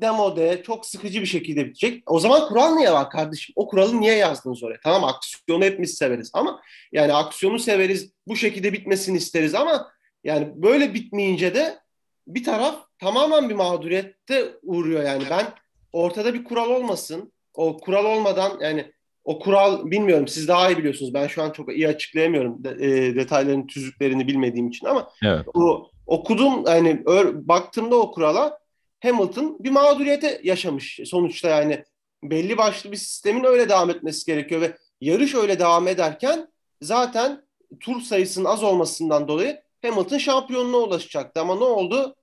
demode 0.00 0.62
çok 0.66 0.86
sıkıcı 0.86 1.20
bir 1.20 1.26
şekilde 1.26 1.66
bitecek. 1.66 2.10
O 2.10 2.20
zaman 2.20 2.48
kural 2.48 2.74
niye 2.74 2.92
var 2.92 3.10
kardeşim? 3.10 3.52
O 3.56 3.68
kuralı 3.68 4.00
niye 4.00 4.14
yazdınız 4.14 4.62
oraya? 4.62 4.78
Tamam 4.84 5.04
aksiyonu 5.04 5.64
hepimiz 5.64 5.94
severiz 5.94 6.30
ama 6.34 6.60
yani 6.92 7.12
aksiyonu 7.12 7.58
severiz. 7.58 8.12
Bu 8.26 8.36
şekilde 8.36 8.72
bitmesini 8.72 9.16
isteriz 9.16 9.54
ama 9.54 9.90
yani 10.24 10.52
böyle 10.54 10.94
bitmeyince 10.94 11.54
de 11.54 11.78
bir 12.26 12.44
taraf 12.44 12.76
tamamen 12.98 13.48
bir 13.48 13.54
mağduriyette 13.54 14.48
uğruyor 14.62 15.04
yani. 15.04 15.22
Ben 15.30 15.46
ortada 15.92 16.34
bir 16.34 16.44
kural 16.44 16.70
olmasın. 16.70 17.32
O 17.54 17.76
kural 17.76 18.04
olmadan 18.04 18.58
yani 18.60 18.92
o 19.24 19.38
kural 19.38 19.90
bilmiyorum 19.90 20.28
siz 20.28 20.48
daha 20.48 20.70
iyi 20.70 20.78
biliyorsunuz. 20.78 21.14
Ben 21.14 21.26
şu 21.26 21.42
an 21.42 21.50
çok 21.50 21.72
iyi 21.76 21.88
açıklayamıyorum 21.88 22.64
de, 22.64 22.70
e, 22.70 23.14
detayların 23.14 23.66
tüzüklerini 23.66 24.26
bilmediğim 24.26 24.68
için 24.68 24.86
ama 24.86 25.10
evet. 25.24 25.46
o 25.54 25.90
okudum 26.06 26.64
yani 26.66 27.02
ör, 27.06 27.48
baktığımda 27.48 27.96
o 27.96 28.10
kurala 28.10 28.58
Hamilton 29.02 29.56
bir 29.60 29.70
mağduriyete 29.70 30.40
yaşamış 30.44 31.00
sonuçta 31.04 31.48
yani 31.48 31.84
belli 32.22 32.58
başlı 32.58 32.92
bir 32.92 32.96
sistemin 32.96 33.44
öyle 33.44 33.68
devam 33.68 33.90
etmesi 33.90 34.26
gerekiyor 34.26 34.60
ve 34.60 34.76
yarış 35.00 35.34
öyle 35.34 35.58
devam 35.58 35.88
ederken 35.88 36.48
zaten 36.82 37.42
tur 37.80 38.00
sayısının 38.00 38.44
az 38.44 38.62
olmasından 38.62 39.28
dolayı 39.28 39.60
Hamilton 39.82 40.18
şampiyonluğa 40.18 40.80
ulaşacaktı 40.80 41.40
ama 41.40 41.54
ne 41.54 41.64
oldu? 41.64 42.16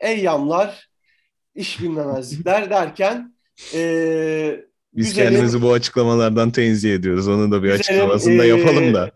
Eyyamlar, 0.00 0.88
iş 1.54 1.82
bilmemezlikler 1.82 2.70
derken 2.70 3.34
ee, 3.74 4.60
biz 4.94 5.06
güzelim, 5.06 5.28
kendimizi 5.28 5.62
bu 5.62 5.72
açıklamalardan 5.72 6.50
tenzih 6.50 6.94
ediyoruz. 6.94 7.28
Onun 7.28 7.52
da 7.52 7.62
bir 7.62 7.68
güzelim, 7.68 7.80
açıklamasını 7.80 8.38
da 8.38 8.44
yapalım 8.44 8.94
da. 8.94 9.10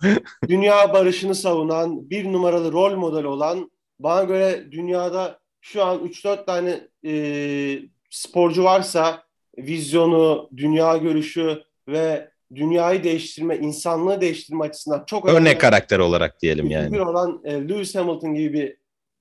dünya 0.48 0.92
barışını 0.92 1.34
savunan, 1.34 2.10
bir 2.10 2.32
numaralı 2.32 2.72
rol 2.72 2.96
model 2.96 3.24
olan, 3.24 3.70
bana 3.98 4.24
göre 4.24 4.64
dünyada 4.70 5.38
şu 5.72 5.84
an 5.84 5.98
3-4 5.98 6.46
tane 6.46 6.80
e, 7.04 7.82
sporcu 8.10 8.64
varsa 8.64 9.22
vizyonu, 9.58 10.50
dünya 10.56 10.96
görüşü 10.96 11.62
ve 11.88 12.30
dünyayı 12.54 13.04
değiştirme, 13.04 13.56
insanlığı 13.56 14.20
değiştirme 14.20 14.64
açısından 14.64 15.04
çok 15.06 15.24
önemli. 15.24 15.40
Örnek 15.40 15.60
karakter 15.60 15.98
olarak 15.98 16.42
diyelim 16.42 16.70
yani. 16.70 16.92
Bir 16.92 16.98
olan 16.98 17.40
e, 17.44 17.52
Lewis 17.52 17.94
Hamilton 17.94 18.34
gibi 18.34 18.52
bir 18.52 18.76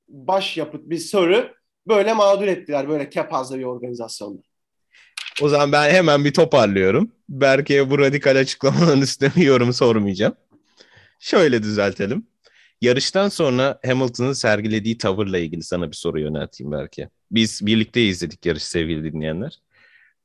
baş 0.07 0.57
yapıt 0.57 0.89
bir 0.89 0.97
soru 0.97 1.49
böyle 1.87 2.13
mağdur 2.13 2.47
ettiler 2.47 2.89
böyle 2.89 3.09
kepazlı 3.09 3.59
bir 3.59 3.63
organizasyonda. 3.63 4.41
O 5.41 5.49
zaman 5.49 5.71
ben 5.71 5.89
hemen 5.89 6.25
bir 6.25 6.33
toparlıyorum. 6.33 7.11
Berke'ye 7.29 7.89
bu 7.89 7.99
radikal 7.99 8.35
açıklamaların 8.35 9.01
üstüne 9.01 9.31
bir 9.35 9.43
yorum 9.43 9.73
sormayacağım. 9.73 10.35
Şöyle 11.19 11.63
düzeltelim. 11.63 12.27
Yarıştan 12.81 13.29
sonra 13.29 13.79
Hamilton'ın 13.85 14.33
sergilediği 14.33 14.97
tavırla 14.97 15.37
ilgili 15.37 15.63
sana 15.63 15.91
bir 15.91 15.95
soru 15.95 16.19
yönelteyim 16.19 16.71
belki. 16.71 17.09
Biz 17.31 17.65
birlikte 17.65 18.05
izledik 18.05 18.45
yarış 18.45 18.63
sevgili 18.63 19.13
dinleyenler. 19.13 19.59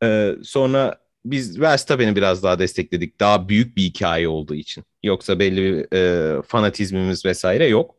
Ee, 0.03 0.35
sonra 0.43 1.03
biz 1.25 1.61
Verstappen'i 1.61 2.17
biraz 2.17 2.43
daha 2.43 2.59
destekledik. 2.59 3.21
Daha 3.21 3.49
büyük 3.49 3.77
bir 3.77 3.83
hikaye 3.83 4.29
olduğu 4.29 4.55
için. 4.55 4.85
Yoksa 5.03 5.39
belli 5.39 5.63
bir 5.63 5.97
e, 5.97 6.43
fanatizmimiz 6.43 7.25
vesaire 7.25 7.67
yok. 7.67 7.97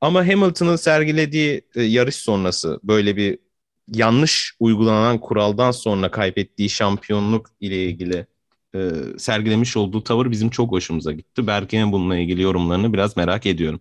Ama 0.00 0.28
Hamilton'ın 0.28 0.76
sergilediği 0.76 1.62
e, 1.74 1.82
yarış 1.82 2.16
sonrası 2.16 2.80
böyle 2.82 3.16
bir 3.16 3.38
yanlış 3.88 4.54
uygulanan 4.60 5.20
kuraldan 5.20 5.70
sonra 5.70 6.10
kaybettiği 6.10 6.70
şampiyonluk 6.70 7.50
ile 7.60 7.84
ilgili 7.84 8.26
e, 8.76 9.18
sergilemiş 9.18 9.76
olduğu 9.76 10.04
tavır 10.04 10.30
bizim 10.30 10.50
çok 10.50 10.72
hoşumuza 10.72 11.12
gitti. 11.12 11.46
Berke'nin 11.46 11.92
bununla 11.92 12.16
ilgili 12.16 12.42
yorumlarını 12.42 12.92
biraz 12.92 13.16
merak 13.16 13.46
ediyorum. 13.46 13.80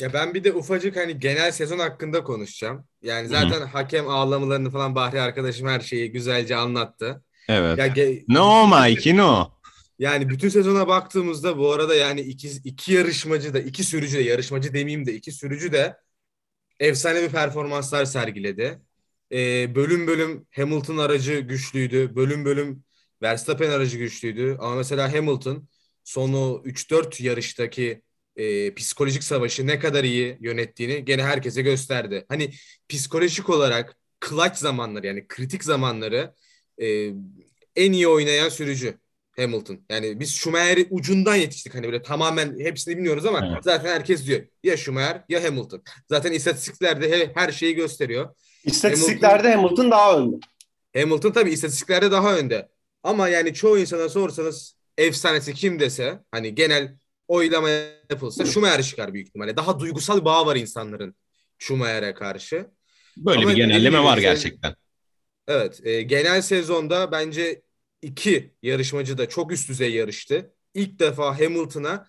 Ya 0.00 0.12
ben 0.12 0.34
bir 0.34 0.44
de 0.44 0.52
ufacık 0.52 0.96
hani 0.96 1.18
genel 1.18 1.52
sezon 1.52 1.78
hakkında 1.78 2.24
konuşacağım. 2.24 2.84
Yani 3.02 3.28
zaten 3.28 3.60
Hı. 3.60 3.64
hakem 3.64 4.08
ağlamalarını 4.08 4.70
falan 4.70 4.94
Bahri 4.94 5.20
arkadaşım 5.20 5.68
her 5.68 5.80
şeyi 5.80 6.12
güzelce 6.12 6.56
anlattı. 6.56 7.24
Evet. 7.48 7.78
Ya 7.78 7.86
ge- 7.86 8.24
no 8.28 8.66
Mikey 8.66 9.16
no. 9.16 9.50
Yani 9.98 10.28
bütün 10.28 10.48
sezona 10.48 10.88
baktığımızda 10.88 11.58
bu 11.58 11.72
arada 11.72 11.94
yani 11.94 12.20
iki, 12.20 12.48
iki 12.64 12.92
yarışmacı 12.92 13.54
da 13.54 13.60
iki 13.60 13.84
sürücü 13.84 14.18
de 14.18 14.22
yarışmacı 14.22 14.74
demeyeyim 14.74 15.06
de 15.06 15.14
iki 15.14 15.32
sürücü 15.32 15.72
de 15.72 15.96
efsane 16.80 17.22
bir 17.22 17.28
performanslar 17.28 18.04
sergiledi. 18.04 18.82
Ee, 19.32 19.74
bölüm 19.74 20.06
bölüm 20.06 20.46
Hamilton 20.56 20.96
aracı 20.96 21.38
güçlüydü. 21.38 22.16
Bölüm 22.16 22.44
bölüm 22.44 22.84
Verstappen 23.24 23.70
aracı 23.70 23.98
güçlüydü 23.98 24.56
ama 24.60 24.74
mesela 24.74 25.12
Hamilton 25.12 25.68
sonu 26.04 26.62
3-4 26.64 27.22
yarıştaki 27.22 28.02
e, 28.36 28.74
psikolojik 28.74 29.24
savaşı 29.24 29.66
ne 29.66 29.78
kadar 29.78 30.04
iyi 30.04 30.38
yönettiğini 30.40 31.04
gene 31.04 31.22
herkese 31.22 31.62
gösterdi. 31.62 32.24
Hani 32.28 32.50
psikolojik 32.88 33.50
olarak 33.50 33.96
clutch 34.28 34.56
zamanları 34.56 35.06
yani 35.06 35.26
kritik 35.28 35.64
zamanları 35.64 36.34
e, 36.82 37.10
en 37.76 37.92
iyi 37.92 38.08
oynayan 38.08 38.48
sürücü 38.48 38.98
Hamilton. 39.36 39.80
Yani 39.90 40.20
biz 40.20 40.34
Schumacher'i 40.34 40.86
ucundan 40.90 41.34
yetiştik 41.34 41.74
hani 41.74 41.86
böyle 41.86 42.02
tamamen 42.02 42.58
hepsini 42.58 42.96
bilmiyoruz 42.96 43.26
ama 43.26 43.46
evet. 43.52 43.64
zaten 43.64 43.88
herkes 43.88 44.26
diyor 44.26 44.40
ya 44.62 44.76
Schumacher 44.76 45.24
ya 45.28 45.44
Hamilton. 45.44 45.82
Zaten 46.08 46.32
istatistiklerde 46.32 47.32
her 47.34 47.52
şeyi 47.52 47.74
gösteriyor. 47.74 48.34
İstatistiklerde 48.64 49.48
Hamilton, 49.54 49.62
Hamilton 49.62 49.90
daha 49.90 50.18
önde. 50.18 50.36
Hamilton 50.96 51.30
tabii 51.30 51.50
istatistiklerde 51.50 52.10
daha 52.10 52.36
önde. 52.36 52.68
Ama 53.04 53.28
yani 53.28 53.54
çoğu 53.54 53.78
insana 53.78 54.08
sorsanız 54.08 54.76
efsanesi 54.98 55.54
kim 55.54 55.80
dese 55.80 56.20
hani 56.30 56.54
genel 56.54 56.96
oylama 57.28 57.68
yapılsa 58.10 58.44
Schumacher 58.46 58.82
çıkar 58.82 59.14
büyük 59.14 59.28
ihtimalle. 59.28 59.56
Daha 59.56 59.80
duygusal 59.80 60.24
bağ 60.24 60.46
var 60.46 60.56
insanların 60.56 61.14
Schumacher'e 61.58 62.14
karşı. 62.14 62.66
Böyle 63.16 63.38
Ama 63.38 63.50
bir 63.50 63.56
genelleme 63.56 64.04
var 64.04 64.18
gerçekten. 64.18 64.74
Evet, 65.48 65.80
e, 65.86 66.02
genel 66.02 66.42
sezonda 66.42 67.12
bence 67.12 67.62
iki 68.02 68.54
yarışmacı 68.62 69.18
da 69.18 69.28
çok 69.28 69.52
üst 69.52 69.68
düzey 69.68 69.92
yarıştı. 69.92 70.54
İlk 70.74 70.98
defa 70.98 71.40
Hamilton'a 71.40 72.06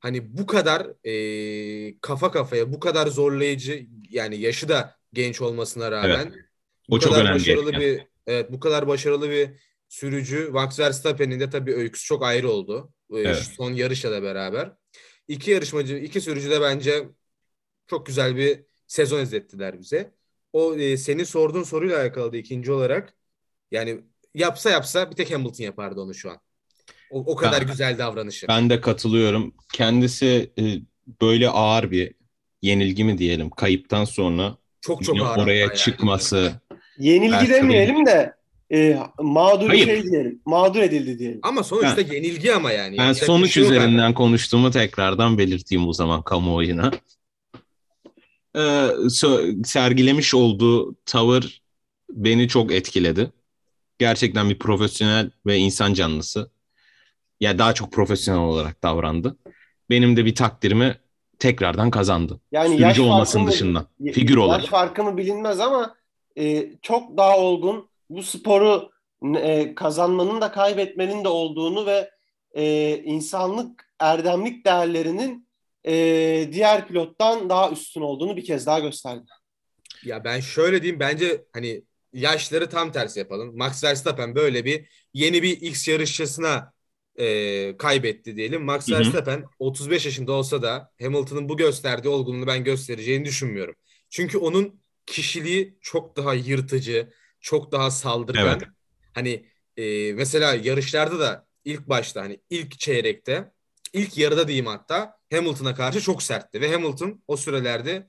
hani 0.00 0.38
bu 0.38 0.46
kadar 0.46 0.86
e, 1.08 1.98
kafa 2.00 2.30
kafaya, 2.30 2.72
bu 2.72 2.80
kadar 2.80 3.06
zorlayıcı 3.06 3.86
yani 4.10 4.36
yaşı 4.36 4.68
da 4.68 4.96
genç 5.12 5.40
olmasına 5.40 5.90
rağmen 5.92 6.34
bu 6.90 6.94
O 6.96 7.00
çok 7.00 7.12
kadar 7.12 7.24
önemli. 7.24 7.34
başarılı 7.40 7.68
etken. 7.68 7.80
bir 7.80 8.02
evet 8.26 8.52
bu 8.52 8.60
kadar 8.60 8.86
başarılı 8.88 9.30
bir 9.30 9.50
sürücü 9.88 10.48
Max 10.52 10.78
Verstappen'in 10.80 11.40
de 11.40 11.50
tabii 11.50 11.74
öyküsü 11.74 12.06
çok 12.06 12.22
ayrı 12.24 12.50
oldu. 12.50 12.92
E, 13.12 13.18
Evet. 13.18 13.36
son 13.56 13.72
yarışla 13.72 14.10
da 14.10 14.22
beraber. 14.22 14.72
İki 15.28 15.50
yarışmacı, 15.50 15.96
iki 15.96 16.20
sürücü 16.20 16.50
de 16.50 16.60
bence 16.60 17.08
çok 17.86 18.06
güzel 18.06 18.36
bir 18.36 18.60
sezon 18.86 19.20
izlettiler 19.22 19.80
bize. 19.80 20.12
O 20.52 20.74
e, 20.74 20.96
senin 20.96 21.24
sorduğun 21.24 21.62
soruyla 21.62 22.00
alakalı 22.00 22.32
da 22.32 22.36
ikinci 22.36 22.72
olarak 22.72 23.14
yani 23.70 24.00
yapsa 24.34 24.70
yapsa 24.70 25.10
bir 25.10 25.16
tek 25.16 25.34
Hamilton 25.34 25.64
yapardı 25.64 26.00
onu 26.00 26.14
şu 26.14 26.30
an. 26.30 26.38
O, 27.10 27.18
o 27.18 27.36
kadar 27.36 27.60
Ben- 27.60 27.66
güzel 27.66 27.98
davranışı. 27.98 28.48
Ben 28.48 28.70
de 28.70 28.80
katılıyorum. 28.80 29.54
Kendisi 29.74 30.52
e, 30.58 30.62
böyle 31.22 31.48
ağır 31.48 31.90
bir 31.90 32.14
yenilgi 32.62 33.04
mi 33.04 33.18
diyelim 33.18 33.50
kayıptan 33.50 34.04
sonra 34.04 34.56
çok 34.80 35.04
çok 35.04 35.20
ağır 35.20 35.38
oraya 35.38 35.64
hatta 35.64 35.74
yani. 35.74 35.76
çıkması. 35.84 36.52
Yenilgi 36.98 37.48
demeyelim 37.48 38.06
de 38.06 38.37
e, 38.72 38.98
mağdur 39.20 39.68
Hayır. 39.68 39.86
şey 39.86 40.02
diyelim. 40.02 40.40
Mağdur 40.46 40.80
edildi 40.80 41.18
diyelim. 41.18 41.40
Ama 41.42 41.62
sonuçta 41.62 42.00
yenilgi 42.00 42.54
ama 42.54 42.72
yani. 42.72 42.98
Ben 42.98 43.10
bir 43.10 43.14
sonuç 43.14 43.52
şey 43.52 43.62
üzerinden 43.62 44.14
konuştuğumu 44.14 44.70
tekrardan 44.70 45.38
belirteyim 45.38 45.88
o 45.88 45.92
zaman 45.92 46.22
kamuoyuna. 46.22 46.90
Ee, 48.56 48.86
sergilemiş 49.64 50.34
olduğu 50.34 50.94
tavır 51.06 51.62
beni 52.10 52.48
çok 52.48 52.72
etkiledi. 52.72 53.32
Gerçekten 53.98 54.50
bir 54.50 54.58
profesyonel 54.58 55.30
ve 55.46 55.56
insan 55.56 55.94
canlısı. 55.94 56.50
Ya 57.40 57.58
daha 57.58 57.74
çok 57.74 57.92
profesyonel 57.92 58.40
olarak 58.40 58.82
davrandı. 58.82 59.36
Benim 59.90 60.16
de 60.16 60.24
bir 60.24 60.34
takdirimi 60.34 60.96
tekrardan 61.38 61.90
kazandı. 61.90 62.40
Yani 62.52 62.68
Sürücü 62.68 62.82
yaş 62.84 62.98
olmasının 62.98 63.44
farkı 63.44 63.44
mı- 63.44 63.50
dışında. 63.50 64.12
Figür 64.12 64.36
olarak. 64.36 64.62
Yaş 64.62 64.70
farkı 64.70 65.04
mı 65.04 65.16
bilinmez 65.16 65.60
ama 65.60 65.94
e, 66.38 66.72
çok 66.82 67.16
daha 67.16 67.38
olgun 67.38 67.88
bu 68.10 68.22
sporu 68.22 68.90
e, 69.36 69.74
kazanmanın 69.74 70.40
da 70.40 70.52
kaybetmenin 70.52 71.24
de 71.24 71.28
olduğunu 71.28 71.86
ve 71.86 72.10
e, 72.52 72.96
insanlık 72.96 73.84
erdemlik 74.00 74.66
değerlerinin 74.66 75.48
e, 75.84 75.94
diğer 76.52 76.88
pilottan 76.88 77.50
daha 77.50 77.70
üstün 77.70 78.00
olduğunu 78.00 78.36
bir 78.36 78.44
kez 78.44 78.66
daha 78.66 78.78
gösterdi. 78.78 79.24
Ya 80.04 80.24
ben 80.24 80.40
şöyle 80.40 80.82
diyeyim 80.82 81.00
bence 81.00 81.44
hani 81.52 81.82
yaşları 82.12 82.68
tam 82.68 82.92
tersi 82.92 83.18
yapalım. 83.18 83.56
Max 83.56 83.84
Verstappen 83.84 84.34
böyle 84.34 84.64
bir 84.64 84.88
yeni 85.14 85.42
bir 85.42 85.60
X 85.60 85.88
yarışçısına 85.88 86.72
e, 87.16 87.76
kaybetti 87.76 88.36
diyelim. 88.36 88.64
Max 88.64 88.88
Hı 88.88 88.94
hı. 88.94 88.98
Verstappen 88.98 89.44
35 89.58 90.04
yaşında 90.04 90.32
olsa 90.32 90.62
da 90.62 90.90
Hamilton'ın 91.00 91.48
bu 91.48 91.56
gösterdiği 91.56 92.08
olgunluğu 92.08 92.46
ben 92.46 92.64
göstereceğini 92.64 93.24
düşünmüyorum. 93.24 93.74
Çünkü 94.10 94.38
onun 94.38 94.80
kişiliği 95.06 95.78
çok 95.80 96.16
daha 96.16 96.34
yırtıcı, 96.34 97.12
çok 97.40 97.72
daha 97.72 97.90
saldırgan. 97.90 98.46
Evet. 98.46 98.68
Hani 99.14 99.46
e, 99.76 100.12
mesela 100.12 100.54
yarışlarda 100.54 101.20
da 101.20 101.46
ilk 101.64 101.88
başta 101.88 102.20
hani 102.22 102.40
ilk 102.50 102.78
çeyrekte, 102.78 103.52
ilk 103.92 104.18
yarıda 104.18 104.48
diyeyim 104.48 104.66
hatta 104.66 105.18
Hamilton'a 105.32 105.74
karşı 105.74 106.00
çok 106.00 106.22
sertti 106.22 106.60
ve 106.60 106.72
Hamilton 106.72 107.22
o 107.28 107.36
sürelerde 107.36 108.08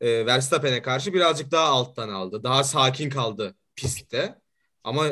e, 0.00 0.26
Verstappen'e 0.26 0.82
karşı 0.82 1.14
birazcık 1.14 1.50
daha 1.50 1.66
alttan 1.66 2.08
aldı. 2.08 2.42
Daha 2.44 2.64
sakin 2.64 3.10
kaldı 3.10 3.54
pistte. 3.76 4.38
Ama 4.84 5.06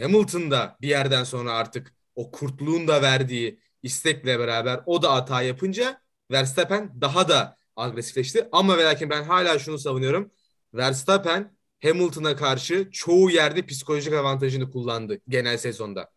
Hamilton 0.00 0.50
da 0.50 0.76
bir 0.80 0.88
yerden 0.88 1.24
sonra 1.24 1.52
artık 1.52 1.94
o 2.14 2.30
kurtluğun 2.30 2.88
da 2.88 3.02
verdiği 3.02 3.60
istekle 3.82 4.38
beraber 4.38 4.80
o 4.86 5.02
da 5.02 5.12
hata 5.12 5.42
yapınca 5.42 6.02
Verstappen 6.30 7.00
daha 7.00 7.28
da 7.28 7.56
agresifleşti. 7.76 8.48
Ama 8.52 8.78
ve 8.78 8.84
lakin 8.84 9.10
ben 9.10 9.22
hala 9.22 9.58
şunu 9.58 9.78
savunuyorum. 9.78 10.30
Verstappen 10.74 11.56
Hamilton'a 11.82 12.36
karşı 12.36 12.88
çoğu 12.92 13.30
yerde 13.30 13.66
psikolojik 13.66 14.12
avantajını 14.12 14.70
kullandı 14.70 15.20
genel 15.28 15.58
sezonda. 15.58 16.10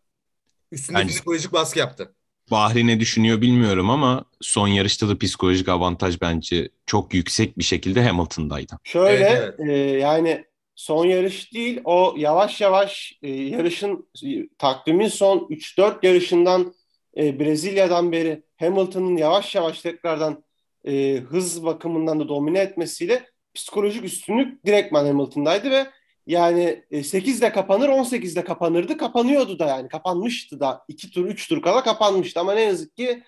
Üstünde 0.72 0.98
Bence- 0.98 1.12
psikolojik 1.12 1.52
baskı 1.52 1.78
yaptı. 1.78 2.14
Bahri 2.50 2.86
ne 2.86 3.00
düşünüyor 3.00 3.40
bilmiyorum 3.40 3.90
ama 3.90 4.24
son 4.40 4.68
yarışta 4.68 5.08
da 5.08 5.18
psikolojik 5.18 5.68
avantaj 5.68 6.20
bence 6.20 6.68
çok 6.86 7.14
yüksek 7.14 7.58
bir 7.58 7.64
şekilde 7.64 8.02
Hamilton'daydı. 8.02 8.78
Şöyle 8.84 9.24
Evet, 9.24 9.60
e, 9.60 9.72
yani 9.98 10.44
son 10.74 11.06
yarış 11.06 11.54
değil 11.54 11.80
o 11.84 12.14
yavaş 12.18 12.60
yavaş 12.60 13.18
e, 13.22 13.30
yarışın 13.30 14.08
e, 14.24 14.48
takvimin 14.58 15.08
son 15.08 15.38
3-4 15.38 16.06
yarışından 16.06 16.74
e, 17.16 17.40
Brezilya'dan 17.40 18.12
beri 18.12 18.42
Hamilton'ın 18.56 19.16
yavaş 19.16 19.54
yavaş 19.54 19.80
tekrardan 19.80 20.44
e, 20.84 21.16
hız 21.16 21.64
bakımından 21.64 22.20
da 22.20 22.28
domine 22.28 22.58
etmesiyle 22.58 23.26
psikolojik 23.56 24.04
üstünlük 24.04 24.66
direktman 24.66 25.06
Hamilton'daydı 25.06 25.70
ve 25.70 25.86
yani 26.26 26.84
e, 26.90 26.98
8'de 26.98 27.52
kapanır 27.52 27.88
18'de 27.88 28.44
kapanırdı 28.44 28.96
kapanıyordu 28.96 29.58
da 29.58 29.66
yani 29.66 29.88
kapanmıştı 29.88 30.60
da 30.60 30.84
2 30.88 31.10
tur 31.10 31.26
3 31.26 31.48
tur 31.48 31.62
kala 31.62 31.82
kapanmıştı 31.84 32.40
ama 32.40 32.54
ne 32.54 32.60
yazık 32.60 32.96
ki 32.96 33.22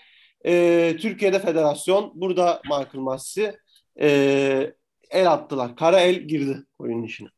e, 0.47 0.97
Türkiye'de 1.01 1.38
federasyon 1.38 2.12
burada 2.14 2.62
Michael 2.64 2.88
Massi 2.95 3.57
e, 4.01 4.73
el 5.11 5.33
attılar. 5.33 5.77
Kara 5.77 6.01
el 6.01 6.14
girdi 6.14 6.64
oyunun 6.79 7.03
içine. 7.03 7.29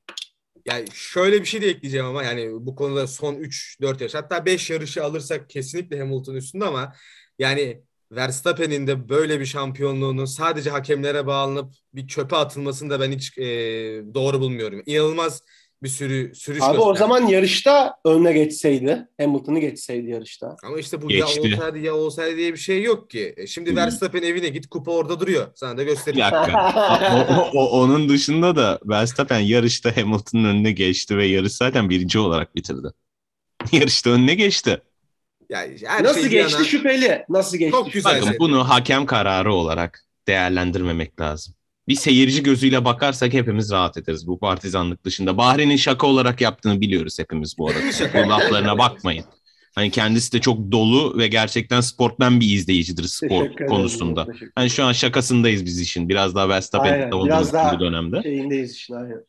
Yani 0.67 0.85
şöyle 0.93 1.41
bir 1.41 1.47
şey 1.47 1.63
de 1.63 1.69
ekleyeceğim 1.69 2.07
ama 2.07 2.23
yani 2.23 2.49
bu 2.53 2.75
konuda 2.75 3.07
son 3.07 3.35
3-4 3.35 4.01
yarış 4.01 4.15
hatta 4.15 4.47
5 4.47 4.71
yarışı 4.71 5.05
alırsak 5.05 5.51
kesinlikle 5.51 5.99
Hamilton 5.99 6.35
üstünde 6.35 6.65
ama 6.65 6.93
yani 7.39 7.83
Verstappen'in 8.13 8.87
de 8.87 9.09
böyle 9.09 9.41
bir 9.41 9.47
şampiyonluğunun 9.47 10.25
sadece 10.25 10.71
hakemlere 10.71 11.27
bağlanıp 11.27 11.75
bir 11.95 12.07
çöpe 12.09 12.37
atılmasını 12.37 12.91
da 12.91 13.01
ben 13.01 13.13
hiç 13.13 13.39
e, 13.39 13.45
doğru 14.15 14.41
bulmuyorum. 14.41 14.83
İnanılmaz 14.87 15.43
bir 15.83 15.89
sürü 15.89 16.35
sürüş 16.35 16.63
Abi 16.63 16.79
o 16.79 16.93
gösterdi. 16.93 16.99
zaman 16.99 17.27
yarışta 17.27 17.95
önüne 18.05 18.33
geçseydi, 18.33 19.09
Hamilton'ı 19.21 19.59
geçseydi 19.61 20.11
yarışta. 20.11 20.57
Ama 20.65 20.79
işte 20.79 21.03
bu 21.03 21.09
Geçti. 21.09 21.41
ya 21.49 21.55
olsaydı 21.55 21.79
ya 21.79 21.95
olsaydı 21.95 22.37
diye 22.37 22.53
bir 22.53 22.59
şey 22.59 22.83
yok 22.83 23.11
ki. 23.11 23.35
E 23.37 23.47
Şimdi. 23.47 23.77
Verstappen 23.77 24.23
evine 24.23 24.49
git 24.49 24.67
kupa 24.67 24.91
orada 24.93 25.21
duruyor. 25.21 25.47
Sana 25.55 25.77
da 25.79 25.83
Bir 25.83 25.87
göstereyim. 25.87 26.27
dakika. 26.33 26.71
O- 27.55 27.59
o- 27.59 27.61
o- 27.65 27.69
onun 27.83 28.09
dışında 28.09 28.57
da 28.57 28.79
Verstappen 28.85 29.41
yarışta 29.41 29.97
Hamilton'ın 29.97 30.45
önüne 30.45 30.73
geçti 30.73 31.17
ve 31.17 31.27
yarış 31.27 31.53
zaten 31.53 31.91
birinci 31.91 32.19
olarak 32.19 32.55
bitirdi. 32.57 32.89
Yarışta 33.73 34.11
önüne 34.11 34.35
geçti. 34.35 34.81
Yani 35.51 35.77
her 35.87 36.05
Nasıl 36.05 36.21
şey 36.21 36.31
geçti 36.31 36.53
yana- 36.55 36.65
şüpheli. 36.65 37.25
Nasıl 37.29 37.57
geçti? 37.59 37.73
Çok 37.73 37.93
güzel. 37.93 38.23
Bakın 38.23 38.37
bunu 38.39 38.69
hakem 38.69 39.07
kararı 39.07 39.55
olarak 39.55 40.05
değerlendirmemek 40.29 41.21
lazım. 41.21 41.55
Bir 41.89 41.95
seyirci 41.95 42.43
gözüyle 42.43 42.85
bakarsak 42.85 43.33
hepimiz 43.33 43.71
rahat 43.71 43.97
ederiz 43.97 44.27
bu 44.27 44.39
partizanlık 44.39 45.05
dışında. 45.05 45.37
Bahri'nin 45.37 45.77
şaka 45.77 46.07
olarak 46.07 46.41
yaptığını 46.41 46.81
biliyoruz 46.81 47.19
hepimiz 47.19 47.59
bu 47.59 47.69
arada. 47.69 47.81
Bu 48.15 48.29
laflarına 48.31 48.79
bakmayın. 48.79 49.25
Hani 49.75 49.91
kendisi 49.91 50.33
de 50.33 50.41
çok 50.41 50.73
dolu 50.73 51.19
ve 51.19 51.27
gerçekten 51.29 51.81
sportmen 51.81 52.41
bir 52.41 52.55
izleyicidir 52.55 53.03
spor 53.05 53.29
Teşekkür 53.29 53.55
ederim. 53.55 53.67
konusunda. 53.69 54.27
Teşekkür 54.27 54.53
Hani 54.55 54.71
şu 54.71 54.85
an 54.85 54.93
şakasındayız 54.93 55.65
biz 55.65 55.81
işin. 55.81 56.09
Biraz 56.09 56.35
daha 56.35 56.49
biraz 56.49 57.53
daha- 57.53 57.75
bu 57.77 57.81
dönemde. 57.81 58.23
Şeyindeyiz 58.23 58.75
işin 58.77 58.95
aynen. 58.95 59.25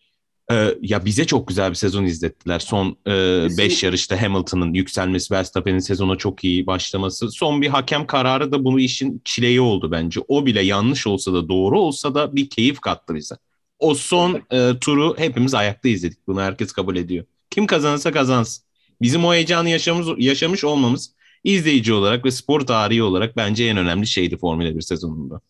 Ee, 0.51 0.77
ya 0.81 1.05
bize 1.05 1.25
çok 1.25 1.47
güzel 1.47 1.69
bir 1.69 1.75
sezon 1.75 2.03
izlettiler. 2.03 2.59
Son 2.59 2.97
5 3.05 3.57
Kesinlikle. 3.57 3.87
yarışta 3.87 4.21
Hamilton'ın 4.21 4.73
yükselmesi, 4.73 5.33
Verstappen'in 5.33 5.79
sezona 5.79 6.15
çok 6.15 6.43
iyi 6.43 6.67
başlaması. 6.67 7.31
Son 7.31 7.61
bir 7.61 7.67
hakem 7.67 8.07
kararı 8.07 8.51
da 8.51 8.63
bunu 8.63 8.79
işin 8.79 9.21
çileği 9.25 9.61
oldu 9.61 9.91
bence. 9.91 10.21
O 10.27 10.45
bile 10.45 10.61
yanlış 10.61 11.07
olsa 11.07 11.33
da 11.33 11.49
doğru 11.49 11.79
olsa 11.79 12.15
da 12.15 12.35
bir 12.35 12.49
keyif 12.49 12.79
kattı 12.79 13.15
bize. 13.15 13.35
O 13.79 13.95
son 13.95 14.41
e, 14.51 14.71
turu 14.81 15.15
hepimiz 15.17 15.53
ayakta 15.53 15.89
izledik. 15.89 16.27
Bunu 16.27 16.41
herkes 16.41 16.71
kabul 16.71 16.95
ediyor. 16.95 17.25
Kim 17.49 17.67
kazanırsa 17.67 18.11
kazansın. 18.11 18.63
Bizim 19.01 19.25
o 19.25 19.33
heyecanı 19.33 19.69
yaşamış, 19.69 20.07
yaşamış 20.17 20.63
olmamız 20.63 21.13
izleyici 21.43 21.93
olarak 21.93 22.25
ve 22.25 22.31
spor 22.31 22.61
tarihi 22.61 23.03
olarak 23.03 23.37
bence 23.37 23.63
en 23.65 23.77
önemli 23.77 24.07
şeydi 24.07 24.37
Formula 24.37 24.75
1 24.75 24.81
sezonunda. 24.81 25.41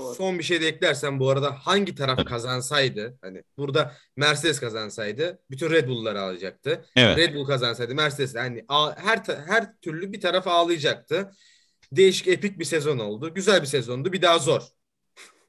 Doğru. 0.00 0.14
Son 0.14 0.38
bir 0.38 0.44
şey 0.44 0.60
de 0.60 0.68
eklersem 0.68 1.20
bu 1.20 1.30
arada 1.30 1.56
hangi 1.62 1.94
taraf 1.94 2.24
kazansaydı 2.24 3.18
hani 3.22 3.42
burada 3.58 3.94
Mercedes 4.16 4.60
kazansaydı 4.60 5.38
bütün 5.50 5.70
Red 5.70 5.88
Bull'ları 5.88 6.20
alacaktı. 6.20 6.84
Evet. 6.96 7.18
Red 7.18 7.34
Bull 7.34 7.46
kazansaydı 7.46 7.94
Mercedes 7.94 8.34
yani 8.34 8.64
her 8.96 9.22
her 9.46 9.80
türlü 9.82 10.12
bir 10.12 10.20
taraf 10.20 10.46
ağlayacaktı. 10.46 11.30
Değişik 11.92 12.28
epik 12.28 12.58
bir 12.58 12.64
sezon 12.64 12.98
oldu. 12.98 13.34
Güzel 13.34 13.62
bir 13.62 13.66
sezondu. 13.66 14.12
Bir 14.12 14.22
daha 14.22 14.38
zor. 14.38 14.62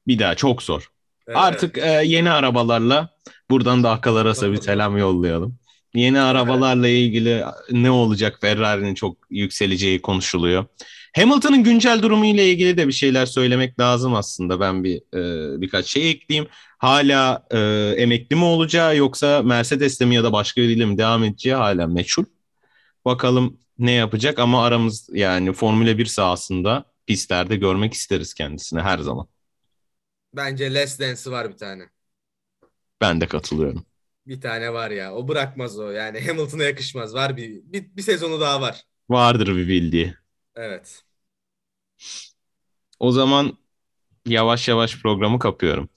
Bir 0.07 0.19
daha 0.19 0.35
çok 0.35 0.63
zor. 0.63 0.91
Evet, 1.27 1.37
Artık 1.37 1.77
e, 1.77 2.01
yeni 2.05 2.31
arabalarla 2.31 3.09
buradan 3.49 3.83
da 3.83 3.91
Akal 3.91 4.15
Aras'a 4.15 4.51
bir 4.51 4.61
selam 4.61 4.97
yollayalım. 4.97 5.57
Yeni 5.93 6.19
arabalarla 6.19 6.87
ilgili 6.87 7.43
ne 7.71 7.91
olacak 7.91 8.37
Ferrari'nin 8.41 8.93
çok 8.93 9.17
yükseleceği 9.29 10.01
konuşuluyor. 10.01 10.65
Hamilton'ın 11.15 11.63
güncel 11.63 12.02
durumu 12.02 12.26
ile 12.26 12.50
ilgili 12.52 12.78
de 12.78 12.88
bir 12.88 12.93
şeyler 12.93 13.26
söylemek 13.26 13.80
lazım 13.80 14.15
aslında. 14.15 14.60
Ben 14.60 14.84
bir 14.84 14.97
e, 15.58 15.62
birkaç 15.62 15.86
şey 15.86 16.10
ekleyeyim. 16.12 16.50
Hala 16.78 17.47
e, 17.52 17.58
emekli 17.97 18.36
mi 18.36 18.43
olacağı 18.43 18.97
yoksa 18.97 19.41
Mercedes'te 19.43 20.06
mi 20.06 20.15
ya 20.15 20.24
da 20.24 20.32
başka 20.34 20.62
biriyle 20.62 20.86
mi 20.86 20.97
devam 20.97 21.24
edeceği 21.24 21.56
hala 21.56 21.88
meçhul. 21.88 22.26
Bakalım 23.06 23.60
ne 23.80 23.91
yapacak 23.91 24.39
ama 24.39 24.65
aramız 24.65 25.10
yani 25.13 25.54
Formula 25.54 25.97
1 25.97 26.06
sahasında 26.06 26.86
pistlerde 27.08 27.56
görmek 27.56 27.93
isteriz 27.93 28.34
kendisini 28.34 28.82
her 28.82 29.00
zaman. 29.00 29.28
Bence 30.34 30.74
Less 30.74 31.00
Dance'ı 31.00 31.32
var 31.32 31.50
bir 31.50 31.58
tane. 31.58 31.89
Ben 33.02 33.21
de 33.21 33.28
katılıyorum. 33.28 33.86
Bir 34.28 34.41
tane 34.41 34.74
var 34.74 34.91
ya. 34.91 35.13
O 35.13 35.28
bırakmaz 35.28 35.80
o. 35.80 35.91
Yani 35.91 36.21
Hamilton'a 36.28 36.63
yakışmaz. 36.63 37.13
Var 37.13 37.38
bir, 37.38 37.62
bir, 37.63 37.95
bir 37.95 38.02
sezonu 38.02 38.41
daha 38.41 38.62
var. 38.62 38.84
Vardır 39.10 39.47
bir 39.47 39.67
bildiği. 39.67 40.15
Evet. 40.55 41.03
O 42.99 43.11
zaman 43.11 43.57
yavaş 44.25 44.67
yavaş 44.67 45.01
programı 45.01 45.39
kapıyorum. 45.39 45.89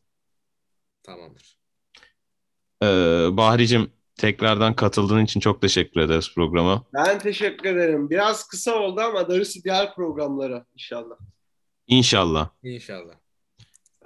Tamamdır. 1.03 1.59
Ee, 2.83 2.87
Bahricim 3.37 3.91
tekrardan 4.17 4.75
katıldığın 4.75 5.25
için 5.25 5.41
çok 5.41 5.61
teşekkür 5.61 6.01
ederiz 6.01 6.33
programa. 6.35 6.85
Ben 6.95 7.19
teşekkür 7.19 7.77
ederim. 7.77 8.11
Biraz 8.11 8.49
kısa 8.49 8.75
oldu 8.75 9.01
ama 9.01 9.29
darısı 9.29 9.65
diğer 9.65 9.95
programlara 9.95 10.67
inşallah. 10.75 11.17
İnşallah. 11.87 12.49
İnşallah. 12.63 13.15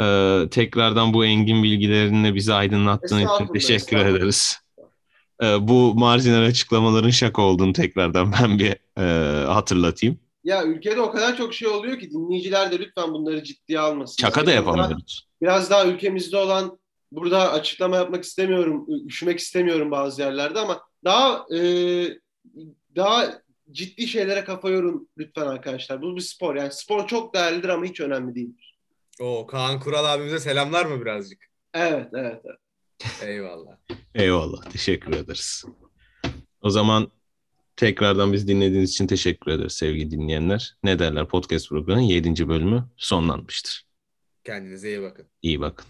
Ee, 0.00 0.48
tekrardan 0.50 1.14
bu 1.14 1.24
engin 1.24 1.62
bilgilerinle 1.62 2.34
bizi 2.34 2.54
aydınlattığın 2.54 3.26
için 3.26 3.52
teşekkür 3.52 3.96
ederiz. 3.96 4.61
Ee, 5.42 5.68
bu 5.68 5.94
marjinal 5.94 6.42
açıklamaların 6.42 7.11
şaka 7.11 7.42
olduğunu 7.42 7.72
tekrardan 7.72 8.32
ben 8.32 8.58
bir 8.58 8.76
e, 8.98 9.44
hatırlatayım. 9.46 10.20
Ya 10.44 10.64
ülkede 10.64 11.01
o 11.01 11.11
kadar 11.11 11.37
çok 11.37 11.55
şey 11.55 11.68
oluyor 11.68 11.98
ki 11.98 12.11
dinleyiciler 12.11 12.72
de 12.72 12.79
lütfen 12.79 13.12
bunları 13.12 13.42
ciddiye 13.42 13.81
almasın. 13.81 14.16
Şaka 14.20 14.46
da 14.46 14.53
yapamıyoruz. 14.53 15.29
Biraz 15.42 15.70
daha 15.70 15.87
ülkemizde 15.87 16.37
olan 16.37 16.79
burada 17.12 17.53
açıklama 17.53 17.96
yapmak 17.96 18.24
istemiyorum, 18.24 18.87
üşümek 19.07 19.38
istemiyorum 19.38 19.90
bazı 19.90 20.22
yerlerde 20.22 20.59
ama 20.59 20.83
daha 21.05 21.46
e, 21.55 21.61
daha 22.96 23.42
ciddi 23.70 24.07
şeylere 24.07 24.44
kafa 24.44 24.70
yorun 24.70 25.09
lütfen 25.18 25.46
arkadaşlar. 25.46 26.03
Bu 26.03 26.16
bir 26.16 26.20
spor. 26.20 26.57
Yani 26.57 26.72
spor 26.72 27.07
çok 27.07 27.35
değerlidir 27.35 27.68
ama 27.68 27.85
hiç 27.85 28.01
önemli 28.01 28.35
değildir. 28.35 28.79
O 29.20 29.46
Kaan 29.46 29.81
Kural 29.81 30.05
abimize 30.05 30.38
selamlar 30.38 30.87
mı 30.87 31.01
birazcık? 31.01 31.44
Evet, 31.74 32.09
evet. 32.14 32.42
evet. 32.44 32.59
Eyvallah. 33.22 33.77
Eyvallah. 34.14 34.62
Teşekkür 34.62 35.14
ederiz. 35.14 35.64
O 36.62 36.70
zaman 36.70 37.11
tekrardan 37.79 38.33
biz 38.33 38.49
dinlediğiniz 38.49 38.91
için 38.91 39.07
teşekkür 39.07 39.51
ederiz 39.51 39.73
sevgili 39.73 40.11
dinleyenler. 40.11 40.77
Ne 40.85 40.99
derler 40.99 41.29
podcast 41.29 41.69
programının 41.69 42.03
7. 42.03 42.49
bölümü 42.49 42.85
sonlanmıştır. 42.97 43.87
Kendinize 44.45 44.88
iyi 44.88 45.03
bakın. 45.03 45.27
İyi 45.43 45.61
bakın. 45.61 45.87